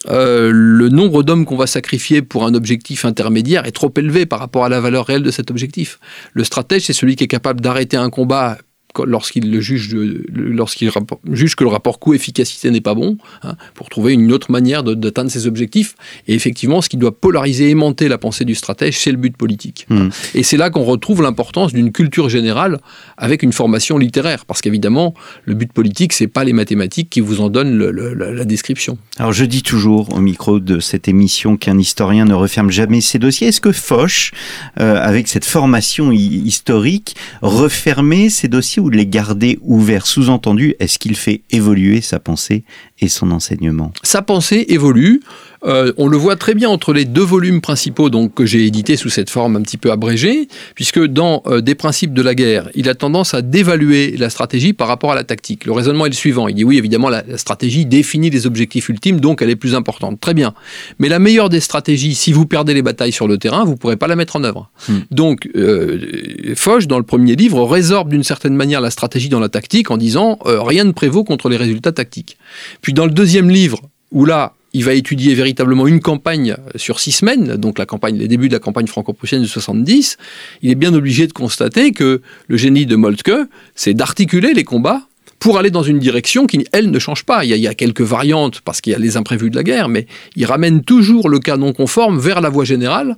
le 0.06 0.90
nombre 0.90 1.24
d'hommes 1.24 1.46
qu'on 1.46 1.56
va 1.56 1.66
sacrifier 1.68 2.22
pour 2.22 2.46
un 2.46 2.54
objectif 2.56 3.06
intermédiaire 3.06 3.66
est 3.66 3.72
trop 3.72 3.92
élevé 3.96 4.26
par 4.26 4.40
rapport 4.40 4.66
à 4.66 4.70
la 4.70 4.82
valeur 4.82 5.06
réelle 5.06 5.24
de 5.24 5.32
cet 5.32 5.50
objectif. 5.50 5.98
Le 6.34 6.44
stratège, 6.44 6.84
c'est 6.84 6.94
celui 6.94 7.16
qui 7.16 7.24
est 7.24 7.30
capable 7.30 7.62
d'arrêter 7.62 7.96
un 7.96 8.10
combat 8.10 8.58
lorsqu'il 9.06 9.52
le 9.52 9.60
juge, 9.60 9.96
lorsqu'il 10.34 10.92
juge 11.32 11.56
que 11.56 11.64
le 11.64 11.70
rapport 11.70 12.00
coût-efficacité 12.00 12.70
n'est 12.72 12.82
pas 12.82 12.94
bon, 12.94 13.18
hein, 13.44 13.56
pour 13.74 13.90
trouver 13.90 14.14
une 14.14 14.32
autre 14.32 14.52
manière 14.52 14.84
d'atteindre 14.84 15.32
ses 15.32 15.48
objectifs. 15.48 15.96
Et 16.28 16.34
effectivement, 16.34 16.82
ce 16.82 16.90
qui 16.90 16.98
doit 16.98 17.18
polariser, 17.18 17.70
aimanter 17.70 18.08
la 18.08 18.18
pensée 18.18 18.46
du 18.46 18.56
stratège, 18.56 18.98
c'est 18.98 19.12
le 19.12 19.18
but 19.18 19.36
politique. 19.36 19.86
Mmh. 19.90 20.10
Et 20.36 20.44
c'est 20.44 20.58
là 20.58 20.70
qu'on 20.70 20.84
retrouve 20.84 21.22
l'importance 21.22 21.74
d'une 21.74 21.92
culture 21.92 22.30
générale 22.30 22.80
avec 23.18 23.44
une 23.44 23.54
formation 23.54 23.98
littéraire, 23.98 24.46
parce 24.46 24.62
qu'évidemment, 24.62 25.14
le 25.46 25.54
but 25.54 25.72
politique, 25.72 26.14
c'est 26.14 26.28
pas 26.28 26.44
les 26.44 26.54
mathématiques 26.54 27.10
qui 27.10 27.22
vous 27.22 27.42
en 27.42 27.50
donnent 27.50 27.78
la, 27.78 28.46
description. 28.46 28.98
Alors 29.18 29.32
je 29.32 29.46
dis 29.46 29.64
toujours 29.64 30.14
au 30.14 30.20
micro 30.20 30.60
de 30.60 30.80
cette 30.80 31.08
émission 31.08 31.56
qu'un 31.56 31.78
historien 31.78 32.26
ne 32.26 32.34
referme 32.34 32.70
jamais 32.70 33.00
ses 33.00 33.20
dossiers. 33.20 33.48
Est-ce 33.48 33.62
que 33.62 33.72
Foch, 33.72 34.32
euh, 34.80 34.98
avec 35.02 35.28
cette 35.28 35.46
formation 35.46 36.12
historique, 36.12 37.16
refermait 37.42 38.30
ses 38.30 38.48
dossiers 38.48 38.83
ou 38.84 38.90
les 38.90 39.08
garder 39.08 39.58
ouverts. 39.62 40.06
Sous-entendu, 40.06 40.76
est-ce 40.80 41.00
qu'il 41.00 41.16
fait 41.16 41.42
évoluer 41.52 42.02
sa 42.02 42.20
pensée 42.20 42.66
et 43.04 43.10
son 43.10 43.32
enseignement 43.32 43.92
Sa 44.04 44.22
pensée 44.22 44.66
évolue. 44.70 45.22
Euh, 45.66 45.94
on 45.98 46.08
le 46.08 46.18
voit 46.18 46.36
très 46.36 46.56
bien 46.56 46.70
entre 46.70 46.92
les 46.94 47.06
deux 47.06 47.24
volumes 47.24 47.62
principaux 47.62 48.10
donc, 48.10 48.34
que 48.34 48.46
j'ai 48.46 48.66
édités 48.66 48.98
sous 48.98 49.10
cette 49.10 49.30
forme 49.30 49.56
un 49.56 49.62
petit 49.62 49.78
peu 49.78 49.92
abrégée, 49.92 50.48
puisque 50.76 51.04
dans 51.06 51.42
euh, 51.48 51.62
Des 51.62 51.76
principes 51.76 52.14
de 52.14 52.22
la 52.22 52.36
guerre, 52.36 52.70
il 52.76 52.90
a 52.90 52.96
tendance 52.96 53.34
à 53.34 53.42
dévaluer 53.42 54.18
la 54.18 54.30
stratégie 54.30 54.74
par 54.74 54.88
rapport 54.88 55.12
à 55.12 55.16
la 55.16 55.24
tactique. 55.24 55.66
Le 55.66 55.72
raisonnement 55.72 56.06
est 56.06 56.10
le 56.10 56.16
suivant. 56.16 56.48
Il 56.48 56.56
dit 56.56 56.64
oui, 56.64 56.78
évidemment, 56.78 57.10
la, 57.10 57.24
stratégie 57.38 57.86
définit 57.86 58.30
les 58.30 58.46
objectifs 58.46 58.90
ultimes, 58.90 59.20
donc 59.20 59.42
elle 59.42 59.50
est 59.50 59.56
plus 59.56 59.76
importante. 59.76 60.20
Très 60.20 60.34
bien. 60.34 60.54
Mais 61.00 61.08
la 61.08 61.20
meilleure 61.20 61.50
des 61.50 61.62
stratégies, 61.62 62.16
si 62.16 62.34
vous 62.34 62.46
perdez 62.46 62.74
les 62.74 62.82
batailles 62.82 63.12
sur 63.12 63.28
le 63.28 63.38
terrain, 63.38 63.64
vous 63.64 63.72
ne 63.72 63.78
pourrez 63.78 63.96
pas 63.96 64.08
la 64.08 64.16
mettre 64.16 64.36
en 64.36 64.44
œuvre. 64.44 64.70
Hmm. 64.90 65.00
Donc, 65.12 65.50
euh, 65.56 66.54
Foch, 66.56 66.88
dans 66.88 66.98
le 66.98 67.06
premier 67.06 67.36
livre, 67.36 67.64
résorbe 67.64 68.10
d'une 68.10 68.24
certaine 68.24 68.56
manière 68.56 68.82
la 68.82 68.92
stratégie 68.92 69.30
dans 69.30 69.40
la 69.40 69.50
tactique 69.50 69.92
en 69.92 69.98
disant 69.98 70.40
rien 70.46 70.84
ne 70.84 70.92
prévaut 70.92 71.24
contre 71.24 71.50
les 71.50 71.58
résultats 71.58 71.92
tactiques. 71.92 72.38
Puis 72.82 72.93
dans 72.94 73.06
le 73.06 73.12
deuxième 73.12 73.50
livre, 73.50 73.82
où 74.12 74.26
là, 74.26 74.54
il 74.74 74.84
va 74.84 74.94
étudier 74.94 75.36
véritablement 75.36 75.88
une 75.88 76.00
campagne 76.00 76.56
sur 76.76 77.00
six 77.00 77.12
semaines, 77.12 77.58
donc 77.58 77.78
la 77.78 77.86
campagne, 77.86 78.18
les 78.18 78.28
débuts 78.28 78.48
de 78.48 78.54
la 78.54 78.60
campagne 78.60 78.88
franco-prussienne 78.88 79.42
de 79.42 79.48
70. 79.48 80.18
Il 80.64 80.72
est 80.72 80.76
bien 80.76 80.94
obligé 80.94 81.28
de 81.28 81.34
constater 81.34 81.92
que 81.92 82.22
le 82.48 82.58
génie 82.58 82.86
de 82.86 82.96
Moltke, 82.96 83.48
c'est 83.76 83.94
d'articuler 83.94 84.54
les 84.54 84.64
combats 84.64 85.04
pour 85.38 85.60
aller 85.60 85.72
dans 85.72 85.84
une 85.84 86.00
direction 86.00 86.48
qui, 86.48 86.66
elle, 86.72 86.90
ne 86.90 87.00
change 87.00 87.24
pas. 87.24 87.46
Il 87.46 87.56
y 87.56 87.68
a, 87.68 87.74
quelques 87.76 88.02
variantes 88.02 88.62
parce 88.62 88.82
qu'il 88.82 88.94
y 88.94 88.96
a 88.96 89.00
les 89.00 89.18
imprévus 89.18 89.50
de 89.50 89.56
la 89.56 89.64
guerre, 89.64 89.90
mais 89.90 90.08
il 90.36 90.46
ramène 90.46 90.82
toujours 90.84 91.30
le 91.30 91.40
cas 91.40 91.58
non 91.58 91.74
conforme 91.74 92.18
vers 92.18 92.42
la 92.42 92.50
voie 92.50 92.66
générale 92.66 93.18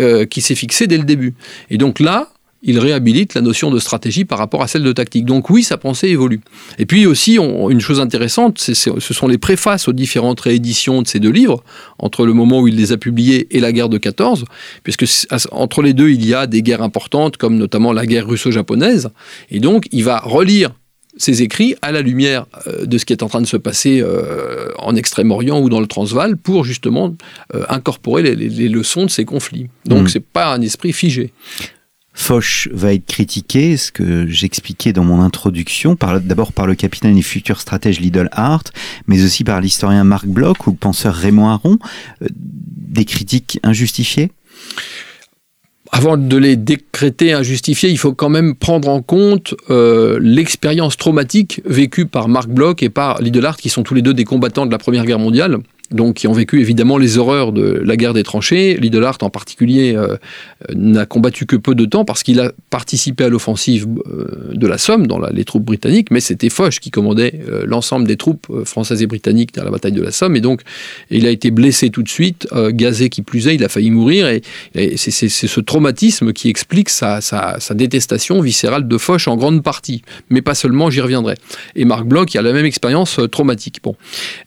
euh, 0.00 0.24
qui 0.26 0.40
s'est 0.40 0.54
fixée 0.54 0.86
dès 0.86 0.98
le 0.98 1.04
début. 1.04 1.34
Et 1.70 1.78
donc 1.78 1.98
là, 1.98 2.28
il 2.62 2.78
réhabilite 2.78 3.34
la 3.34 3.40
notion 3.40 3.70
de 3.70 3.78
stratégie 3.78 4.24
par 4.24 4.38
rapport 4.38 4.62
à 4.62 4.68
celle 4.68 4.82
de 4.82 4.92
tactique. 4.92 5.24
Donc 5.24 5.50
oui, 5.50 5.62
sa 5.62 5.76
pensée 5.76 6.08
évolue. 6.08 6.40
Et 6.78 6.86
puis 6.86 7.06
aussi, 7.06 7.38
une 7.38 7.80
chose 7.80 8.00
intéressante, 8.00 8.58
ce 8.58 9.14
sont 9.14 9.28
les 9.28 9.38
préfaces 9.38 9.88
aux 9.88 9.92
différentes 9.92 10.40
rééditions 10.40 11.02
de 11.02 11.08
ces 11.08 11.18
deux 11.18 11.30
livres, 11.30 11.64
entre 11.98 12.24
le 12.24 12.32
moment 12.32 12.60
où 12.60 12.68
il 12.68 12.76
les 12.76 12.92
a 12.92 12.96
publiés 12.96 13.48
et 13.50 13.60
la 13.60 13.72
guerre 13.72 13.88
de 13.88 13.98
14, 13.98 14.44
puisque 14.84 15.04
entre 15.50 15.82
les 15.82 15.92
deux, 15.92 16.10
il 16.10 16.24
y 16.24 16.34
a 16.34 16.46
des 16.46 16.62
guerres 16.62 16.82
importantes, 16.82 17.36
comme 17.36 17.56
notamment 17.56 17.92
la 17.92 18.06
guerre 18.06 18.28
russo-japonaise. 18.28 19.10
Et 19.50 19.60
donc, 19.60 19.88
il 19.90 20.04
va 20.04 20.18
relire 20.18 20.70
ses 21.16 21.42
écrits 21.42 21.74
à 21.82 21.92
la 21.92 22.00
lumière 22.00 22.46
euh, 22.66 22.86
de 22.86 22.98
ce 22.98 23.04
qui 23.04 23.12
est 23.12 23.22
en 23.22 23.28
train 23.28 23.42
de 23.42 23.46
se 23.46 23.56
passer 23.56 24.00
euh, 24.00 24.68
en 24.78 24.96
Extrême-Orient 24.96 25.60
ou 25.60 25.68
dans 25.68 25.80
le 25.80 25.86
Transvaal 25.86 26.36
pour 26.36 26.64
justement 26.64 27.14
euh, 27.54 27.64
incorporer 27.68 28.22
les, 28.22 28.68
leçons 28.68 29.04
de 29.04 29.10
ces 29.10 29.24
conflits. 29.24 29.68
Donc, 29.84 29.98
ce 29.98 30.04
hmm. 30.04 30.08
c'est 30.08 30.24
pas 30.24 30.52
un 30.52 30.62
esprit 30.62 30.92
figé. 30.92 31.32
Foch 32.14 32.68
va 32.72 32.92
être 32.92 33.06
critiqué, 33.06 33.76
ce 33.76 33.90
que 33.90 34.26
j'expliquais 34.26 34.92
dans 34.92 35.04
mon 35.04 35.20
introduction, 35.22 35.96
d'abord 36.22 36.52
par 36.52 36.66
le 36.66 36.74
capitaine 36.74 37.16
et 37.16 37.22
futur 37.22 37.60
stratège 37.60 38.00
Lidl 38.00 38.28
Hart, 38.32 38.72
mais 39.06 39.24
aussi 39.24 39.44
par 39.44 39.60
l'historien 39.60 40.04
Marc 40.04 40.26
Bloch 40.26 40.66
ou 40.66 40.70
le 40.70 40.76
penseur 40.76 41.14
Raymond 41.14 41.48
Aron. 41.48 41.78
Euh, 42.22 42.28
des 42.30 43.06
critiques 43.06 43.58
injustifiées? 43.62 44.30
Avant 45.90 46.16
de 46.16 46.36
les 46.36 46.56
décréter 46.56 47.32
injustifiées, 47.32 47.90
il 47.90 47.98
faut 47.98 48.14
quand 48.14 48.28
même 48.28 48.54
prendre 48.54 48.88
en 48.88 49.02
compte 49.02 49.54
euh, 49.68 50.18
l'expérience 50.22 50.96
traumatique 50.96 51.60
vécue 51.64 52.06
par 52.06 52.28
Marc 52.28 52.48
Bloch 52.48 52.82
et 52.82 52.88
par 52.88 53.20
Lidl 53.20 53.44
Hart, 53.44 53.60
qui 53.60 53.68
sont 53.68 53.82
tous 53.82 53.94
les 53.94 54.02
deux 54.02 54.14
des 54.14 54.24
combattants 54.24 54.66
de 54.66 54.70
la 54.70 54.78
Première 54.78 55.04
Guerre 55.04 55.18
mondiale 55.18 55.58
donc 55.92 56.16
qui 56.16 56.26
ont 56.26 56.32
vécu 56.32 56.60
évidemment 56.60 56.98
les 56.98 57.18
horreurs 57.18 57.52
de 57.52 57.80
la 57.84 57.96
guerre 57.96 58.14
des 58.14 58.22
tranchées. 58.22 58.76
Lidl 58.80 59.02
en 59.20 59.30
particulier 59.30 59.94
euh, 59.96 60.16
n'a 60.74 61.06
combattu 61.06 61.46
que 61.46 61.56
peu 61.56 61.74
de 61.74 61.84
temps 61.84 62.04
parce 62.04 62.22
qu'il 62.22 62.40
a 62.40 62.52
participé 62.70 63.24
à 63.24 63.28
l'offensive 63.28 63.86
euh, 64.06 64.52
de 64.54 64.66
la 64.66 64.78
Somme 64.78 65.06
dans 65.06 65.18
les 65.18 65.44
troupes 65.44 65.64
britanniques, 65.64 66.10
mais 66.10 66.20
c'était 66.20 66.48
Foch 66.48 66.78
qui 66.78 66.90
commandait 66.90 67.40
euh, 67.48 67.64
l'ensemble 67.66 68.06
des 68.06 68.16
troupes 68.16 68.46
françaises 68.64 69.02
et 69.02 69.06
britanniques 69.06 69.54
dans 69.54 69.64
la 69.64 69.70
bataille 69.70 69.92
de 69.92 70.02
la 70.02 70.12
Somme, 70.12 70.36
et 70.36 70.40
donc 70.40 70.62
il 71.10 71.26
a 71.26 71.30
été 71.30 71.50
blessé 71.50 71.90
tout 71.90 72.02
de 72.02 72.08
suite, 72.08 72.48
gazé 72.70 73.08
qui 73.08 73.22
plus 73.22 73.48
est, 73.48 73.54
il 73.54 73.64
a 73.64 73.68
failli 73.68 73.90
mourir, 73.90 74.28
et, 74.28 74.42
c'est 74.96 75.28
ce 75.28 75.60
traumatisme 75.60 76.32
qui 76.32 76.48
explique 76.48 76.90
sa, 76.90 77.20
détestation 77.74 78.40
viscérale 78.40 78.86
de 78.86 78.98
Foch 78.98 79.26
en 79.28 79.36
grande 79.36 79.62
partie, 79.62 80.02
mais 80.30 80.42
pas 80.42 80.54
seulement, 80.54 80.90
j'y 80.90 81.00
reviendrai. 81.00 81.34
Et 81.74 81.84
Marc 81.84 82.04
Bloch, 82.04 82.34
a 82.36 82.42
la 82.42 82.52
même 82.52 82.66
expérience 82.66 83.20
traumatique. 83.30 83.80
Bon. 83.82 83.96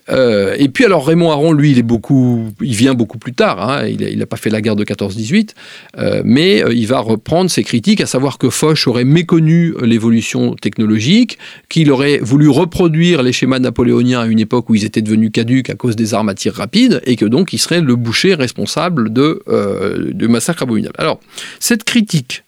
Et 0.07 0.69
puis 0.69 0.85
alors 0.85 1.05
Raymond 1.05 1.51
lui, 1.53 1.71
il 1.71 1.79
est 1.79 1.83
beaucoup, 1.83 2.51
il 2.61 2.75
vient 2.75 2.93
beaucoup 2.93 3.17
plus 3.17 3.33
tard. 3.33 3.69
Hein. 3.69 3.87
il 3.87 4.17
n'a 4.17 4.25
pas 4.25 4.37
fait 4.37 4.49
la 4.49 4.61
guerre 4.61 4.75
de 4.75 4.83
14-18, 4.83 5.51
euh, 5.97 6.21
mais 6.23 6.63
euh, 6.63 6.73
il 6.73 6.87
va 6.87 6.99
reprendre 6.99 7.49
ses 7.49 7.63
critiques, 7.63 8.01
à 8.01 8.05
savoir 8.05 8.37
que 8.37 8.49
Foch 8.49 8.87
aurait 8.87 9.03
méconnu 9.03 9.73
euh, 9.73 9.85
l'évolution 9.85 10.55
technologique, 10.55 11.37
qu'il 11.69 11.91
aurait 11.91 12.19
voulu 12.19 12.49
reproduire 12.49 13.23
les 13.23 13.33
schémas 13.33 13.59
napoléoniens 13.59 14.21
à 14.21 14.25
une 14.25 14.39
époque 14.39 14.69
où 14.69 14.75
ils 14.75 14.85
étaient 14.85 15.01
devenus 15.01 15.31
caduques 15.31 15.69
à 15.69 15.75
cause 15.75 15.95
des 15.95 16.13
armes 16.13 16.29
à 16.29 16.35
tir 16.35 16.53
rapide, 16.53 17.01
et 17.05 17.15
que 17.15 17.25
donc 17.25 17.53
il 17.53 17.57
serait 17.57 17.81
le 17.81 17.95
boucher 17.95 18.35
responsable 18.35 19.11
de, 19.11 19.43
de 19.47 20.27
massacre 20.27 20.63
abominable. 20.63 20.95
Alors, 20.97 21.19
cette 21.59 21.83
critique 21.83 22.43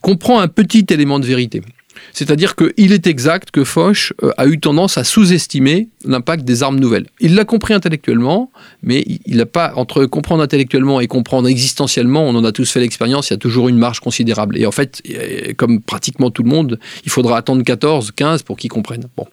comprend 0.00 0.40
un 0.40 0.48
petit 0.48 0.86
élément 0.90 1.18
de 1.18 1.26
vérité. 1.26 1.62
C'est-à-dire 2.14 2.54
qu'il 2.54 2.92
est 2.92 3.08
exact 3.08 3.50
que 3.50 3.64
Foch 3.64 4.14
euh, 4.22 4.30
a 4.38 4.46
eu 4.46 4.60
tendance 4.60 4.96
à 4.96 5.04
sous-estimer 5.04 5.88
l'impact 6.04 6.44
des 6.44 6.62
armes 6.62 6.78
nouvelles. 6.78 7.06
Il 7.18 7.34
l'a 7.34 7.44
compris 7.44 7.74
intellectuellement, 7.74 8.52
mais 8.84 9.04
il 9.26 9.36
n'a 9.36 9.46
pas, 9.46 9.72
entre 9.74 10.06
comprendre 10.06 10.42
intellectuellement 10.42 11.00
et 11.00 11.08
comprendre 11.08 11.48
existentiellement, 11.48 12.24
on 12.24 12.36
en 12.36 12.44
a 12.44 12.52
tous 12.52 12.70
fait 12.70 12.78
l'expérience, 12.78 13.30
il 13.30 13.32
y 13.32 13.34
a 13.34 13.38
toujours 13.38 13.68
une 13.68 13.78
marge 13.78 13.98
considérable. 13.98 14.56
Et 14.56 14.64
en 14.64 14.70
fait, 14.70 15.02
euh, 15.10 15.54
comme 15.56 15.82
pratiquement 15.82 16.30
tout 16.30 16.44
le 16.44 16.50
monde, 16.50 16.78
il 17.04 17.10
faudra 17.10 17.36
attendre 17.36 17.64
14, 17.64 18.12
15 18.12 18.44
pour 18.44 18.56
qu'ils 18.56 18.70
comprennent. 18.70 19.08
Bon. 19.16 19.26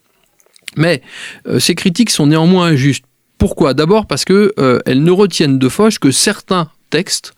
Mais 0.75 1.03
euh, 1.47 1.59
ces 1.59 1.75
critiques 1.75 2.09
sont 2.09 2.25
néanmoins 2.25 2.65
injustes. 2.65 3.05
Pourquoi? 3.37 3.75
D'abord 3.75 4.07
parce 4.07 4.25
qu'elles 4.25 4.81
ne 4.87 5.11
retiennent 5.11 5.59
de 5.59 5.69
Foch 5.69 5.99
que 5.99 6.09
certains 6.09 6.69
textes 6.89 7.33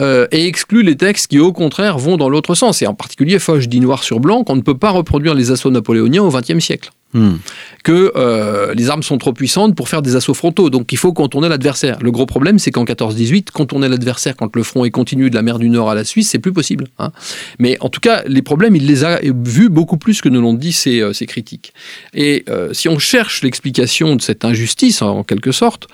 euh, 0.00 0.26
et 0.30 0.46
exclut 0.46 0.82
les 0.82 0.96
textes 0.96 1.28
qui, 1.28 1.38
au 1.38 1.52
contraire, 1.52 1.98
vont 1.98 2.16
dans 2.16 2.28
l'autre 2.28 2.54
sens. 2.54 2.82
Et 2.82 2.86
en 2.86 2.94
particulier, 2.94 3.38
Foch 3.38 3.66
dit 3.66 3.80
noir 3.80 4.04
sur 4.04 4.20
blanc 4.20 4.44
qu'on 4.44 4.56
ne 4.56 4.62
peut 4.62 4.78
pas 4.78 4.90
reproduire 4.90 5.34
les 5.34 5.50
assauts 5.50 5.70
napoléoniens 5.70 6.22
au 6.22 6.30
XXe 6.30 6.60
siècle. 6.60 6.90
Hmm. 7.14 7.36
Que 7.84 8.12
euh, 8.16 8.74
les 8.74 8.90
armes 8.90 9.02
sont 9.02 9.16
trop 9.16 9.32
puissantes 9.32 9.74
pour 9.74 9.88
faire 9.88 10.02
des 10.02 10.14
assauts 10.14 10.34
frontaux, 10.34 10.68
donc 10.68 10.92
il 10.92 10.98
faut 10.98 11.14
contourner 11.14 11.48
l'adversaire. 11.48 11.98
Le 12.02 12.10
gros 12.10 12.26
problème, 12.26 12.58
c'est 12.58 12.70
qu'en 12.70 12.84
14-18, 12.84 13.50
contourner 13.50 13.88
l'adversaire 13.88 14.36
quand 14.36 14.54
le 14.54 14.62
front 14.62 14.84
est 14.84 14.90
continu 14.90 15.30
de 15.30 15.34
la 15.34 15.40
mer 15.40 15.58
du 15.58 15.70
Nord 15.70 15.90
à 15.90 15.94
la 15.94 16.04
Suisse, 16.04 16.28
c'est 16.28 16.38
plus 16.38 16.52
possible. 16.52 16.88
Hein. 16.98 17.12
Mais 17.58 17.78
en 17.80 17.88
tout 17.88 18.00
cas, 18.00 18.22
les 18.26 18.42
problèmes, 18.42 18.76
il 18.76 18.86
les 18.86 19.04
a 19.04 19.20
vus 19.22 19.70
beaucoup 19.70 19.96
plus 19.96 20.20
que 20.20 20.28
ne 20.28 20.38
l'ont 20.38 20.52
dit 20.52 20.72
ses, 20.72 21.00
euh, 21.00 21.12
critiques. 21.26 21.72
Et 22.12 22.44
si 22.72 22.88
on 22.88 22.98
cherche 22.98 23.42
l'explication 23.42 24.16
de 24.16 24.22
cette 24.22 24.44
injustice, 24.44 25.02
en 25.02 25.24
quelque 25.24 25.52
sorte, 25.52 25.88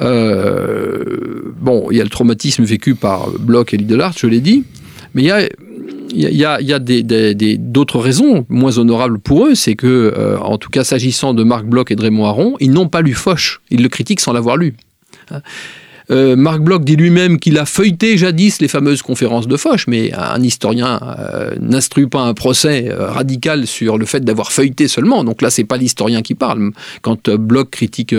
euh, 0.00 1.52
bon, 1.60 1.88
il 1.90 1.98
y 1.98 2.00
a 2.00 2.04
le 2.04 2.10
traumatisme 2.10 2.64
vécu 2.64 2.94
par 2.94 3.30
Bloch 3.30 3.74
et 3.74 3.76
Lidlard, 3.76 4.14
je 4.16 4.26
l'ai 4.26 4.40
dit, 4.40 4.64
mais 5.14 5.22
il 5.22 5.26
y 5.26 5.30
a 5.30 5.48
il 6.12 6.36
y 6.36 6.44
a, 6.44 6.78
d'autres 7.58 7.98
raisons 7.98 8.46
moins 8.48 8.78
honorables 8.78 9.18
pour 9.18 9.46
eux, 9.46 9.54
c'est 9.54 9.74
que, 9.74 9.86
euh, 9.86 10.38
en 10.38 10.58
tout 10.58 10.70
cas 10.70 10.84
s'agissant 10.84 11.34
de 11.34 11.44
Marc 11.44 11.64
Bloch 11.64 11.90
et 11.90 11.96
de 11.96 12.02
Raymond 12.02 12.26
Aron, 12.26 12.56
ils 12.60 12.70
n'ont 12.70 12.88
pas 12.88 13.02
lu 13.02 13.14
Foch, 13.14 13.60
ils 13.70 13.82
le 13.82 13.88
critiquent 13.88 14.20
sans 14.20 14.32
l'avoir 14.32 14.56
lu. 14.56 14.74
Euh, 16.10 16.34
Marc 16.34 16.60
Bloch 16.60 16.82
dit 16.82 16.96
lui-même 16.96 17.38
qu'il 17.38 17.56
a 17.56 17.64
feuilleté 17.64 18.18
jadis 18.18 18.60
les 18.60 18.66
fameuses 18.66 19.00
conférences 19.00 19.46
de 19.46 19.56
Foch, 19.56 19.84
mais 19.86 20.12
un 20.12 20.42
historien 20.42 20.98
n'instruit 21.60 22.08
pas 22.08 22.22
un 22.22 22.34
procès 22.34 22.92
radical 22.92 23.68
sur 23.68 23.96
le 23.96 24.06
fait 24.06 24.24
d'avoir 24.24 24.50
feuilleté 24.50 24.88
seulement. 24.88 25.22
Donc 25.22 25.40
là, 25.40 25.50
c'est 25.50 25.62
pas 25.62 25.76
l'historien 25.76 26.20
qui 26.22 26.34
parle. 26.34 26.72
Quand 27.02 27.30
Bloch 27.30 27.70
critique 27.70 28.12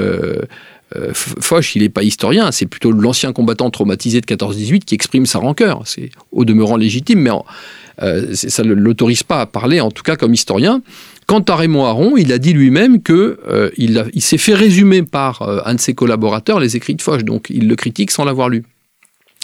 euh, 0.95 1.11
Foch, 1.13 1.75
il 1.75 1.81
n'est 1.81 1.89
pas 1.89 2.03
historien, 2.03 2.51
c'est 2.51 2.65
plutôt 2.65 2.91
l'ancien 2.91 3.33
combattant 3.33 3.69
traumatisé 3.69 4.21
de 4.21 4.25
14-18 4.25 4.79
qui 4.79 4.95
exprime 4.95 5.25
sa 5.25 5.39
rancœur. 5.39 5.81
C'est 5.85 6.09
au 6.31 6.45
demeurant 6.45 6.75
légitime, 6.75 7.19
mais 7.19 7.31
euh, 8.01 8.33
ça 8.33 8.63
ne 8.63 8.73
l'autorise 8.73 9.23
pas 9.23 9.41
à 9.41 9.45
parler, 9.45 9.79
en 9.79 9.91
tout 9.91 10.03
cas 10.03 10.15
comme 10.15 10.33
historien. 10.33 10.81
Quant 11.27 11.41
à 11.41 11.55
Raymond 11.55 11.85
Aron, 11.85 12.17
il 12.17 12.33
a 12.33 12.37
dit 12.37 12.53
lui-même 12.53 13.01
qu'il 13.01 13.15
euh, 13.47 13.69
s'est 14.19 14.37
fait 14.37 14.55
résumer 14.55 15.03
par 15.03 15.41
un 15.65 15.75
de 15.75 15.79
ses 15.79 15.93
collaborateurs 15.93 16.59
les 16.59 16.75
écrits 16.75 16.95
de 16.95 17.01
Foch, 17.01 17.23
donc 17.23 17.47
il 17.49 17.67
le 17.67 17.75
critique 17.75 18.11
sans 18.11 18.25
l'avoir 18.25 18.49
lu. 18.49 18.63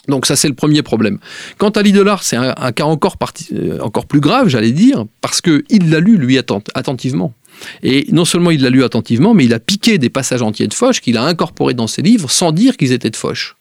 Donc 0.08 0.26
ça 0.26 0.36
c'est 0.36 0.48
le 0.48 0.54
premier 0.54 0.82
problème. 0.84 1.20
Quant 1.58 1.70
à 1.70 1.82
l'idolard, 1.82 2.24
c'est 2.24 2.38
un, 2.38 2.72
cas 2.72 2.86
encore 2.86 4.06
plus 4.08 4.20
grave, 4.20 4.48
j'allais 4.48 4.72
dire, 4.72 5.06
parce 5.22 5.42
qu'il 5.42 5.90
l'a 5.90 6.00
lu 6.00 6.18
lui 6.18 6.38
attentivement. 6.38 7.34
Et 7.84 8.08
non 8.12 8.26
seulement 8.26 8.52
il 8.52 8.62
l'a 8.62 8.70
lu 8.70 8.84
attentivement, 8.84 9.34
mais 9.34 9.46
il 9.46 9.54
a 9.54 9.60
piqué 9.60 9.98
des 9.98 10.10
passages 10.10 10.42
entiers 10.42 10.68
de 10.68 10.74
Foch 10.74 11.00
qu'il 11.02 11.18
a 11.18 11.24
incorporés 11.24 11.74
dans 11.74 11.88
ses 11.88 12.02
livres 12.02 12.30
sans 12.30 12.52
dire 12.52 12.78
qu'ils 12.78 12.92
étaient 12.92 13.10
de 13.10 13.16
Foch. 13.16 13.56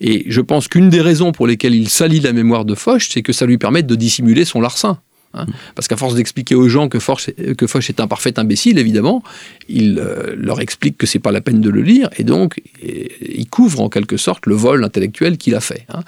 Et 0.00 0.24
je 0.28 0.40
pense 0.40 0.68
qu'une 0.68 0.88
des 0.88 1.00
raisons 1.00 1.32
pour 1.32 1.46
lesquelles 1.46 1.74
il 1.74 1.88
salit 1.88 2.20
la 2.20 2.32
mémoire 2.32 2.64
de 2.64 2.74
Foch, 2.74 3.08
c'est 3.10 3.22
que 3.22 3.32
ça 3.32 3.46
lui 3.46 3.58
permet 3.58 3.82
de 3.82 3.94
dissimuler 3.94 4.44
son 4.44 4.60
larcin. 4.60 5.00
Hein. 5.34 5.46
Parce 5.74 5.88
qu'à 5.88 5.96
force 5.96 6.14
d'expliquer 6.14 6.54
aux 6.54 6.68
gens 6.68 6.88
que 6.88 6.98
Foch, 6.98 7.28
est 7.28 8.00
un 8.00 8.06
parfait 8.06 8.38
imbécile, 8.38 8.78
évidemment, 8.78 9.22
il 9.68 9.98
euh, 9.98 10.34
leur 10.36 10.60
explique 10.60 10.96
que 10.96 11.06
c'est 11.06 11.18
pas 11.18 11.32
la 11.32 11.40
peine 11.40 11.60
de 11.60 11.70
le 11.70 11.82
lire, 11.82 12.08
et 12.16 12.24
donc 12.24 12.60
il 12.82 13.46
couvre 13.48 13.80
en 13.80 13.88
quelque 13.88 14.16
sorte 14.16 14.46
le 14.46 14.54
vol 14.54 14.84
intellectuel 14.84 15.36
qu'il 15.36 15.54
a 15.54 15.60
fait. 15.60 15.86
Hein. 15.90 16.00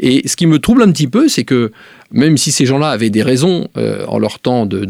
Et 0.00 0.26
ce 0.28 0.36
qui 0.36 0.46
me 0.46 0.58
trouble 0.58 0.82
un 0.82 0.90
petit 0.92 1.08
peu, 1.08 1.28
c'est 1.28 1.44
que 1.44 1.72
même 2.10 2.36
si 2.38 2.52
ces 2.52 2.64
gens-là 2.64 2.90
avaient 2.90 3.10
des 3.10 3.22
raisons 3.22 3.68
euh, 3.76 4.06
en 4.06 4.18
leur 4.18 4.38
temps 4.38 4.64
de, 4.66 4.86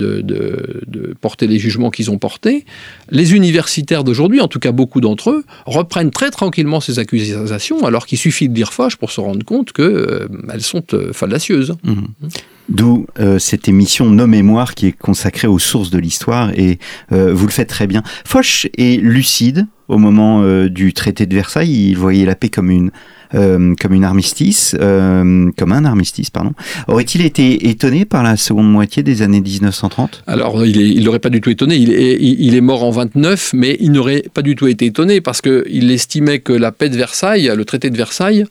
porter 1.20 1.46
les 1.46 1.58
jugements 1.58 1.90
qu'ils 1.90 2.10
ont 2.10 2.18
portés, 2.18 2.64
les 3.10 3.34
universitaires 3.34 4.04
d'aujourd'hui, 4.04 4.40
en 4.40 4.48
tout 4.48 4.60
cas 4.60 4.72
beaucoup 4.72 5.00
d'entre 5.00 5.30
eux, 5.30 5.44
reprennent 5.66 6.10
très 6.10 6.30
tranquillement 6.30 6.80
ces 6.80 6.98
accusations, 6.98 7.84
alors 7.84 8.06
qu'il 8.06 8.18
suffit 8.18 8.48
de 8.48 8.54
lire 8.54 8.72
Foch 8.72 8.96
pour 8.96 9.10
se 9.10 9.20
rendre 9.20 9.44
compte 9.44 9.72
qu'elles 9.72 9.86
euh, 9.86 10.60
sont 10.60 10.84
fallacieuses. 11.12 11.74
Mmh. 11.82 12.28
D'où 12.68 13.06
euh, 13.18 13.38
cette 13.38 13.66
émission 13.66 14.10
Nos 14.10 14.26
Mémoires 14.26 14.74
qui 14.74 14.88
est 14.88 14.92
consacrée 14.92 15.48
aux 15.48 15.58
sources 15.58 15.88
de 15.88 15.98
l'histoire 15.98 16.50
et 16.54 16.78
euh, 17.12 17.32
vous 17.32 17.46
le 17.46 17.52
faites 17.52 17.68
très 17.68 17.86
bien. 17.86 18.02
Foch 18.26 18.68
est 18.76 19.00
lucide 19.02 19.66
au 19.88 19.96
moment 19.96 20.42
euh, 20.42 20.68
du 20.68 20.92
traité 20.92 21.24
de 21.24 21.34
Versailles. 21.34 21.88
Il 21.90 21.96
voyait 21.96 22.26
la 22.26 22.34
paix 22.34 22.50
comme 22.50 22.70
une 22.70 22.90
comme 23.30 23.92
une 23.92 24.04
armistice, 24.04 24.74
comme 24.78 25.72
un 25.72 25.84
armistice, 25.84 26.30
pardon. 26.30 26.54
Aurait-il 26.86 27.20
été 27.20 27.68
étonné 27.68 28.06
par 28.06 28.22
la 28.22 28.38
seconde 28.38 28.72
moitié 28.72 29.02
des 29.02 29.20
années 29.20 29.42
1930 29.42 30.22
Alors, 30.26 30.64
il 30.64 31.04
n'aurait 31.04 31.18
pas 31.18 31.28
du 31.28 31.42
tout 31.42 31.50
étonné. 31.50 31.76
Il 31.76 31.92
est, 31.92 32.16
il 32.18 32.54
est, 32.54 32.62
mort 32.62 32.84
en 32.84 32.90
29, 32.90 33.50
mais 33.52 33.76
il 33.80 33.92
n'aurait 33.92 34.24
pas 34.32 34.40
du 34.40 34.56
tout 34.56 34.66
été 34.66 34.86
étonné 34.86 35.20
parce 35.20 35.42
qu'il 35.42 35.90
estimait 35.90 36.38
que 36.38 36.54
la 36.54 36.72
paix 36.72 36.88
de 36.88 36.96
Versailles, 36.96 37.52
le 37.54 37.66
traité 37.66 37.90
de 37.90 37.98
Versailles, 37.98 38.46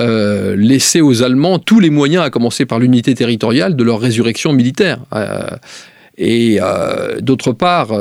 euh, 0.00 0.56
laisser 0.56 1.00
aux 1.00 1.22
Allemands 1.22 1.58
tous 1.58 1.78
les 1.78 1.90
moyens, 1.90 2.24
à 2.24 2.30
commencer 2.30 2.64
par 2.64 2.78
l'unité 2.78 3.14
territoriale, 3.14 3.76
de 3.76 3.84
leur 3.84 4.00
résurrection 4.00 4.52
militaire. 4.52 5.00
Euh, 5.12 5.50
et 6.16 6.58
euh, 6.60 7.20
d'autre 7.20 7.52
part, 7.52 7.92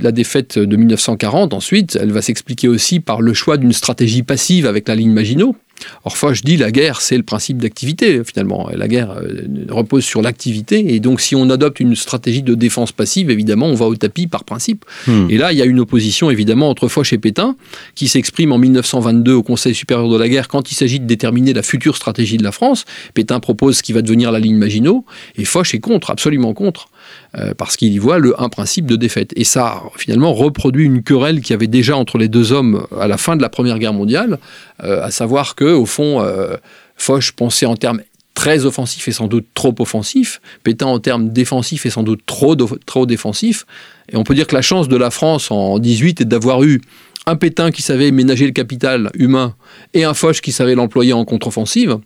la 0.00 0.12
défaite 0.12 0.58
de 0.58 0.76
1940, 0.76 1.52
ensuite, 1.52 1.98
elle 2.00 2.12
va 2.12 2.22
s'expliquer 2.22 2.68
aussi 2.68 3.00
par 3.00 3.20
le 3.20 3.34
choix 3.34 3.56
d'une 3.56 3.72
stratégie 3.72 4.22
passive 4.22 4.66
avec 4.66 4.88
la 4.88 4.94
ligne 4.94 5.12
Maginot, 5.12 5.56
Or, 6.04 6.16
Foch 6.16 6.42
dit 6.42 6.56
la 6.56 6.70
guerre, 6.70 7.00
c'est 7.00 7.16
le 7.16 7.22
principe 7.22 7.58
d'activité, 7.58 8.22
finalement. 8.24 8.68
La 8.74 8.88
guerre 8.88 9.12
euh, 9.12 9.42
repose 9.68 10.04
sur 10.04 10.22
l'activité. 10.22 10.94
Et 10.94 11.00
donc, 11.00 11.20
si 11.20 11.34
on 11.34 11.50
adopte 11.50 11.80
une 11.80 11.94
stratégie 11.94 12.42
de 12.42 12.54
défense 12.54 12.92
passive, 12.92 13.30
évidemment, 13.30 13.66
on 13.66 13.74
va 13.74 13.86
au 13.86 13.96
tapis 13.96 14.26
par 14.26 14.44
principe. 14.44 14.84
Hmm. 15.06 15.26
Et 15.30 15.36
là, 15.36 15.52
il 15.52 15.58
y 15.58 15.62
a 15.62 15.64
une 15.64 15.80
opposition, 15.80 16.30
évidemment, 16.30 16.68
entre 16.68 16.88
Foch 16.88 17.12
et 17.12 17.18
Pétain, 17.18 17.56
qui 17.94 18.08
s'exprime 18.08 18.52
en 18.52 18.58
1922 18.58 19.32
au 19.32 19.42
Conseil 19.42 19.74
supérieur 19.74 20.08
de 20.08 20.16
la 20.16 20.28
guerre 20.28 20.48
quand 20.48 20.70
il 20.70 20.74
s'agit 20.74 21.00
de 21.00 21.06
déterminer 21.06 21.52
la 21.52 21.62
future 21.62 21.96
stratégie 21.96 22.36
de 22.36 22.44
la 22.44 22.52
France. 22.52 22.84
Pétain 23.14 23.40
propose 23.40 23.78
ce 23.78 23.82
qui 23.82 23.92
va 23.92 24.02
devenir 24.02 24.32
la 24.32 24.40
ligne 24.40 24.56
Maginot, 24.56 25.04
et 25.36 25.44
Foch 25.44 25.74
est 25.74 25.80
contre, 25.80 26.10
absolument 26.10 26.54
contre. 26.54 26.88
Euh, 27.36 27.52
parce 27.56 27.76
qu'il 27.76 27.92
y 27.92 27.98
voit 27.98 28.18
le, 28.18 28.40
un 28.40 28.48
principe 28.48 28.86
de 28.86 28.94
défaite. 28.94 29.32
Et 29.34 29.42
ça, 29.42 29.82
finalement, 29.96 30.32
reproduit 30.32 30.84
une 30.84 31.02
querelle 31.02 31.40
qui 31.40 31.52
avait 31.52 31.66
déjà 31.66 31.96
entre 31.96 32.16
les 32.16 32.28
deux 32.28 32.52
hommes 32.52 32.86
à 32.98 33.08
la 33.08 33.16
fin 33.16 33.34
de 33.34 33.42
la 33.42 33.48
Première 33.48 33.80
Guerre 33.80 33.92
mondiale, 33.92 34.38
euh, 34.84 35.02
à 35.02 35.10
savoir 35.10 35.56
que, 35.56 35.64
au 35.64 35.84
fond, 35.84 36.22
euh, 36.22 36.56
Foch 36.96 37.32
pensait 37.32 37.66
en 37.66 37.76
termes 37.76 38.02
très 38.34 38.66
offensifs 38.66 39.08
et 39.08 39.12
sans 39.12 39.26
doute 39.26 39.46
trop 39.54 39.74
offensifs, 39.80 40.40
Pétain 40.62 40.86
en 40.86 41.00
termes 41.00 41.30
défensifs 41.30 41.86
et 41.86 41.90
sans 41.90 42.02
doute 42.04 42.20
trop, 42.24 42.54
trop 42.54 43.06
défensifs. 43.06 43.66
Et 44.12 44.16
on 44.16 44.22
peut 44.22 44.34
dire 44.34 44.46
que 44.46 44.54
la 44.54 44.62
chance 44.62 44.88
de 44.88 44.96
la 44.96 45.10
France 45.10 45.50
en 45.50 45.78
18 45.78 46.20
est 46.20 46.24
d'avoir 46.24 46.62
eu 46.62 46.82
un 47.26 47.36
Pétain 47.36 47.70
qui 47.70 47.82
savait 47.82 48.10
ménager 48.10 48.46
le 48.46 48.52
capital 48.52 49.10
humain 49.14 49.54
et 49.92 50.04
un 50.04 50.14
Foch 50.14 50.40
qui 50.40 50.52
savait 50.52 50.74
l'employer 50.74 51.12
en 51.12 51.24
contre-offensive 51.24 51.98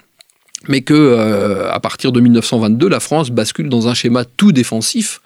mais 0.66 0.81
que 0.81 0.94
euh, 0.94 1.71
à 1.71 1.79
partir 1.79 2.11
de 2.11 2.21
1922, 2.21 2.88
la 2.88 3.01
France 3.01 3.31
bascule 3.31 3.68
dans 3.68 3.87
un 3.87 3.94
schéma 3.94 4.25
tout 4.25 4.51
défensif 4.51 5.21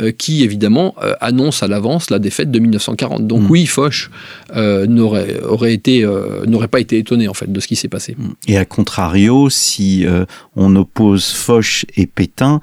euh, 0.00 0.12
qui 0.12 0.42
évidemment 0.42 0.94
euh, 1.02 1.12
annonce 1.20 1.62
à 1.62 1.68
l'avance 1.68 2.08
la 2.10 2.18
défaite 2.18 2.50
de 2.50 2.58
1940. 2.58 3.26
Donc 3.26 3.42
mm. 3.42 3.50
oui, 3.50 3.66
Foch 3.66 4.10
n'aurait 4.54 5.40
aurait 5.42 5.74
été 5.74 6.06
n'aurait 6.46 6.68
pas 6.68 6.80
été 6.80 6.98
étonné 6.98 7.28
en 7.28 7.34
fait 7.34 7.52
de 7.52 7.60
ce 7.60 7.66
qui 7.66 7.76
s'est 7.76 7.88
passé. 7.88 8.16
Et 8.46 8.56
à 8.56 8.64
contrario, 8.64 9.50
si 9.50 10.06
on 10.56 10.74
oppose 10.76 11.32
Foch 11.32 11.84
et 11.96 12.06
Pétain, 12.06 12.60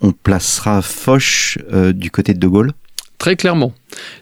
on 0.00 0.12
placera 0.12 0.82
Foch 0.82 1.58
du 1.94 2.10
côté 2.10 2.34
de 2.34 2.40
De 2.40 2.48
Gaulle? 2.48 2.72
Très 3.18 3.34
clairement. 3.34 3.72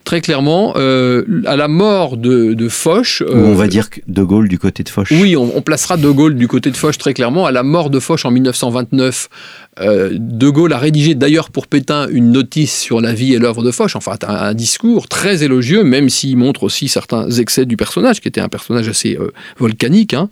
Très 0.04 0.22
clairement, 0.22 0.72
euh, 0.76 1.42
à 1.44 1.56
la 1.56 1.68
mort 1.68 2.16
de, 2.16 2.54
de 2.54 2.68
Foch. 2.68 3.22
on 3.28 3.54
va 3.54 3.64
euh, 3.64 3.66
dire 3.66 3.90
De 4.06 4.22
Gaulle 4.22 4.48
du 4.48 4.58
côté 4.58 4.82
de 4.82 4.88
Foch. 4.88 5.08
Oui, 5.10 5.36
on, 5.36 5.60
placera 5.60 5.98
De 5.98 6.08
Gaulle 6.08 6.34
du 6.34 6.48
côté 6.48 6.70
de 6.70 6.76
Foch 6.76 6.96
très 6.96 7.12
clairement. 7.12 7.44
À 7.44 7.52
la 7.52 7.62
mort 7.62 7.90
de 7.90 8.00
Foch 8.00 8.24
en 8.24 8.30
1929, 8.30 9.28
euh, 9.28 9.65
de 9.80 10.48
Gaulle 10.48 10.72
a 10.72 10.78
rédigé 10.78 11.14
d'ailleurs 11.14 11.50
pour 11.50 11.66
Pétain 11.66 12.08
une 12.10 12.32
notice 12.32 12.78
sur 12.78 13.00
la 13.00 13.12
vie 13.12 13.34
et 13.34 13.38
l'œuvre 13.38 13.62
de 13.62 13.70
Foch, 13.70 13.94
enfin 13.94 14.16
un, 14.26 14.54
discours 14.54 15.08
très 15.08 15.44
élogieux, 15.44 15.84
même 15.84 16.08
s'il 16.08 16.36
montre 16.36 16.62
aussi 16.62 16.88
certains 16.88 17.30
excès 17.30 17.66
du 17.66 17.76
personnage, 17.76 18.20
qui 18.20 18.28
était 18.28 18.40
un 18.40 18.48
personnage 18.48 18.88
assez 18.88 19.18
volcanique. 19.58 20.14
Hein. 20.14 20.28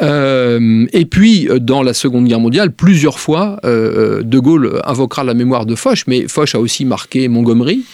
et 0.00 1.04
puis, 1.04 1.48
dans 1.60 1.82
la 1.82 1.94
Seconde 1.94 2.26
Guerre 2.26 2.40
mondiale, 2.40 2.72
plusieurs 2.72 3.18
fois, 3.18 3.60
De 3.62 4.38
Gaulle 4.38 4.80
invoquera 4.84 5.24
la 5.24 5.34
mémoire 5.34 5.66
de 5.66 5.74
Foch, 5.74 6.04
mais 6.06 6.26
Foch 6.28 6.54
a 6.54 6.60
aussi 6.60 6.84
marqué 6.84 7.28
Montgomery. 7.28 7.84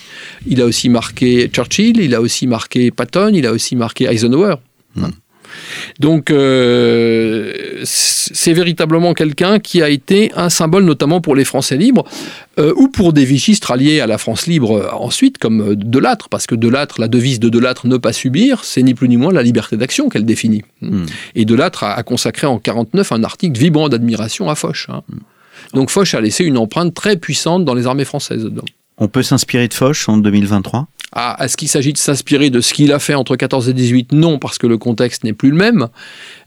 Il 0.46 0.61
a 0.61 0.66
aussi 0.66 0.88
marqué 0.88 1.48
Churchill, 1.52 1.98
il 1.98 2.14
a 2.14 2.20
aussi 2.20 2.46
marqué 2.46 2.90
Patton, 2.90 3.32
il 3.35 3.46
a 3.46 3.52
aussi 3.52 3.76
marqué 3.76 4.04
Eisenhower. 4.06 4.56
Hmm. 4.94 5.11
Donc, 5.98 6.30
euh, 6.30 7.52
c'est 7.85 8.52
véritablement 8.52 9.14
quelqu'un 9.14 9.59
qui 9.59 9.82
a 9.82 9.88
été 9.88 10.30
un 10.37 10.50
symbole, 10.50 10.85
notamment 10.85 11.20
pour 11.20 11.35
les 11.35 11.44
Français 11.44 11.76
libres, 11.76 12.04
euh, 12.59 12.72
ou 12.76 12.88
pour 12.88 13.12
des 13.12 13.24
vichistes 13.24 13.64
ralliés 13.64 14.00
à 14.00 14.06
la 14.06 14.18
France 14.18 14.46
libre 14.46 14.78
euh, 14.78 14.88
ensuite, 14.92 15.38
comme 15.38 15.74
Delattre, 15.74 16.28
parce 16.28 16.46
que 16.46 16.54
Delattre, 16.54 17.00
la 17.00 17.09
devise 17.09 17.40
de 17.40 17.48
Delattre, 17.48 17.87
ne 17.87 17.96
pas 17.96 18.12
subir, 18.12 18.64
c'est 18.64 18.82
ni 18.82 18.94
plus 18.94 19.09
ni 19.09 19.16
moins 19.16 19.32
la 19.32 19.42
liberté 19.42 19.76
d'action 19.76 20.09
qu'elle 20.09 20.26
définit. 20.26 20.62
Hmm. 20.82 21.06
Et 21.35 21.44
Delattre 21.44 21.85
a, 21.85 22.02
consacré 22.02 22.46
en 22.46 22.59
49 22.59 23.12
un 23.12 23.24
article 23.24 23.59
vibrant 23.59 23.88
d'admiration 23.88 24.50
à 24.50 24.54
Foch. 24.54 24.87
Hein. 24.88 25.02
Hmm. 25.09 25.18
Donc 25.74 25.90
Foch 25.90 26.14
a 26.14 26.20
laissé 26.20 26.44
une 26.44 26.59
empreinte 26.59 26.94
très 26.94 27.16
puissante 27.16 27.64
dans 27.64 27.74
les 27.74 27.87
armées 27.87 28.04
françaises. 28.04 28.48
On 28.98 29.09
peut 29.09 29.22
s'inspirer 29.22 29.68
de 29.68 29.74
Foch 29.74 30.09
en 30.09 30.18
2023 30.18 30.88
ah, 31.12 31.37
Est-ce 31.40 31.57
qu'il 31.57 31.69
s'agit 31.69 31.92
de 31.92 31.99
s'inspirer 31.99 32.51
de 32.51 32.61
ce 32.61 32.75
qu'il 32.75 32.92
a 32.92 32.99
fait 32.99 33.14
entre 33.14 33.37
14 33.37 33.69
et 33.69 33.73
18 33.73 34.12
Non, 34.12 34.38
parce 34.38 34.59
que 34.59 34.66
le 34.66 34.79
contexte 34.79 35.25
n'est 35.25 35.33
plus 35.33 35.51
le 35.51 35.57
même. 35.57 35.88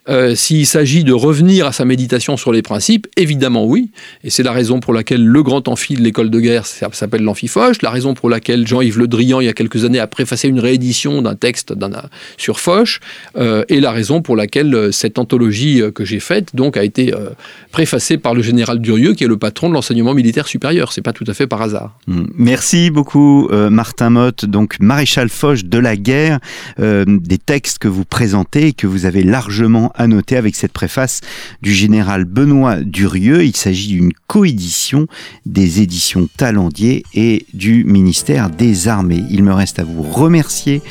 Euh, 0.10 0.34
s'il 0.36 0.66
s'agit 0.66 1.04
de 1.04 1.14
revenir 1.14 1.68
à 1.68 1.72
sa 1.72 1.86
méditation 1.86 2.36
sur 2.38 2.52
les 2.52 2.62
principes, 2.62 3.08
évidemment 3.16 3.66
oui. 3.66 3.92
Et 4.24 4.30
c'est 4.30 4.44
la 4.44 4.52
raison 4.52 4.80
pour 4.80 4.94
laquelle 4.94 5.24
le 5.24 5.44
grand 5.44 5.68
amphi 5.68 5.94
de 5.94 6.02
l'école 6.02 6.30
de 6.30 6.40
guerre 6.40 6.66
s'appelle 6.66 7.24
l'amphi-Foch, 7.24 7.82
la 7.82 7.92
raison 7.92 8.14
pour 8.14 8.30
laquelle 8.30 8.68
Jean-Yves 8.68 8.98
Le 8.98 9.08
Drian, 9.08 9.40
il 9.40 9.46
y 9.46 9.50
a 9.50 9.54
quelques 9.54 9.86
années, 9.86 10.00
a 10.00 10.08
préfacé 10.08 10.48
une 10.48 10.60
réédition 10.60 11.22
d'un 11.22 11.36
texte 11.36 11.74
sur 12.38 12.60
Foch, 12.60 13.00
euh, 13.38 13.64
et 13.70 13.80
la 13.80 13.92
raison 13.92 14.22
pour 14.22 14.36
laquelle 14.36 14.74
euh, 14.74 14.92
cette 14.92 15.20
anthologie 15.20 15.82
que 15.94 16.06
j'ai 16.06 16.20
faite 16.20 16.56
donc, 16.56 16.78
a 16.78 16.84
été 16.84 17.14
préfacée 17.72 18.18
par 18.18 18.34
le 18.34 18.42
général 18.42 18.80
Durieux, 18.80 19.14
qui 19.14 19.24
est 19.24 19.28
le 19.28 19.38
patron 19.38 19.70
de 19.70 19.74
l'enseignement 19.74 20.14
militaire 20.14 20.48
supérieur. 20.48 20.92
C'est 20.92 21.02
pas 21.02 21.14
tout 21.14 21.26
à 21.28 21.34
fait 21.34 21.48
par 21.48 21.62
hasard. 21.62 21.98
Mmh. 22.08 22.24
Merci 22.36 22.90
beaucoup, 22.90 23.48
Martin 23.52 24.10
Motte, 24.10 24.46
donc 24.46 24.78
maréchal 24.80 25.30
Foch 25.30 25.64
de 25.64 25.78
la 25.78 25.96
guerre, 25.96 26.40
des 26.78 27.38
textes 27.38 27.80
que 27.80 27.88
vous 27.88 28.06
présentez 28.06 28.74
que 28.74 28.88
vous 28.88 29.06
avez 29.06 29.24
largement 29.24 29.92
à 30.00 30.08
noter 30.08 30.38
avec 30.38 30.56
cette 30.56 30.72
préface 30.72 31.22
du 31.62 31.72
général 31.72 32.26
Benoît 32.26 32.78
Durieux. 32.78 33.44
Il 33.44 33.56
s'agit 33.56 33.90
d'une 33.90 34.14
coédition 34.26 35.06
des 35.46 35.82
éditions 35.82 36.28
Talendier 36.38 37.04
et 37.14 37.46
du 37.54 37.84
ministère 37.84 38.50
des 38.50 38.88
Armées. 38.88 39.24
Il 39.30 39.44
me 39.44 39.54
reste 39.54 39.78
à 39.78 39.84
vous 39.84 40.02
remercier, 40.02 40.82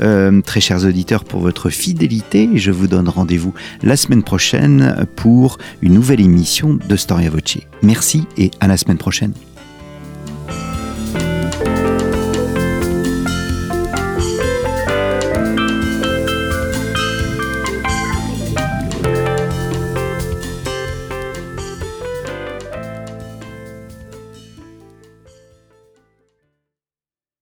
euh, 0.00 0.40
très 0.42 0.60
chers 0.60 0.84
auditeurs, 0.84 1.24
pour 1.24 1.40
votre 1.40 1.70
fidélité. 1.70 2.48
Je 2.54 2.70
vous 2.70 2.86
donne 2.86 3.08
rendez-vous 3.08 3.54
la 3.82 3.96
semaine 3.96 4.22
prochaine 4.22 5.06
pour 5.16 5.58
une 5.82 5.94
nouvelle 5.94 6.20
émission 6.20 6.78
de 6.88 6.96
Storia 6.96 7.30
Voce. 7.30 7.58
Merci 7.82 8.24
et 8.36 8.50
à 8.60 8.66
la 8.66 8.76
semaine 8.76 8.98
prochaine. 8.98 9.32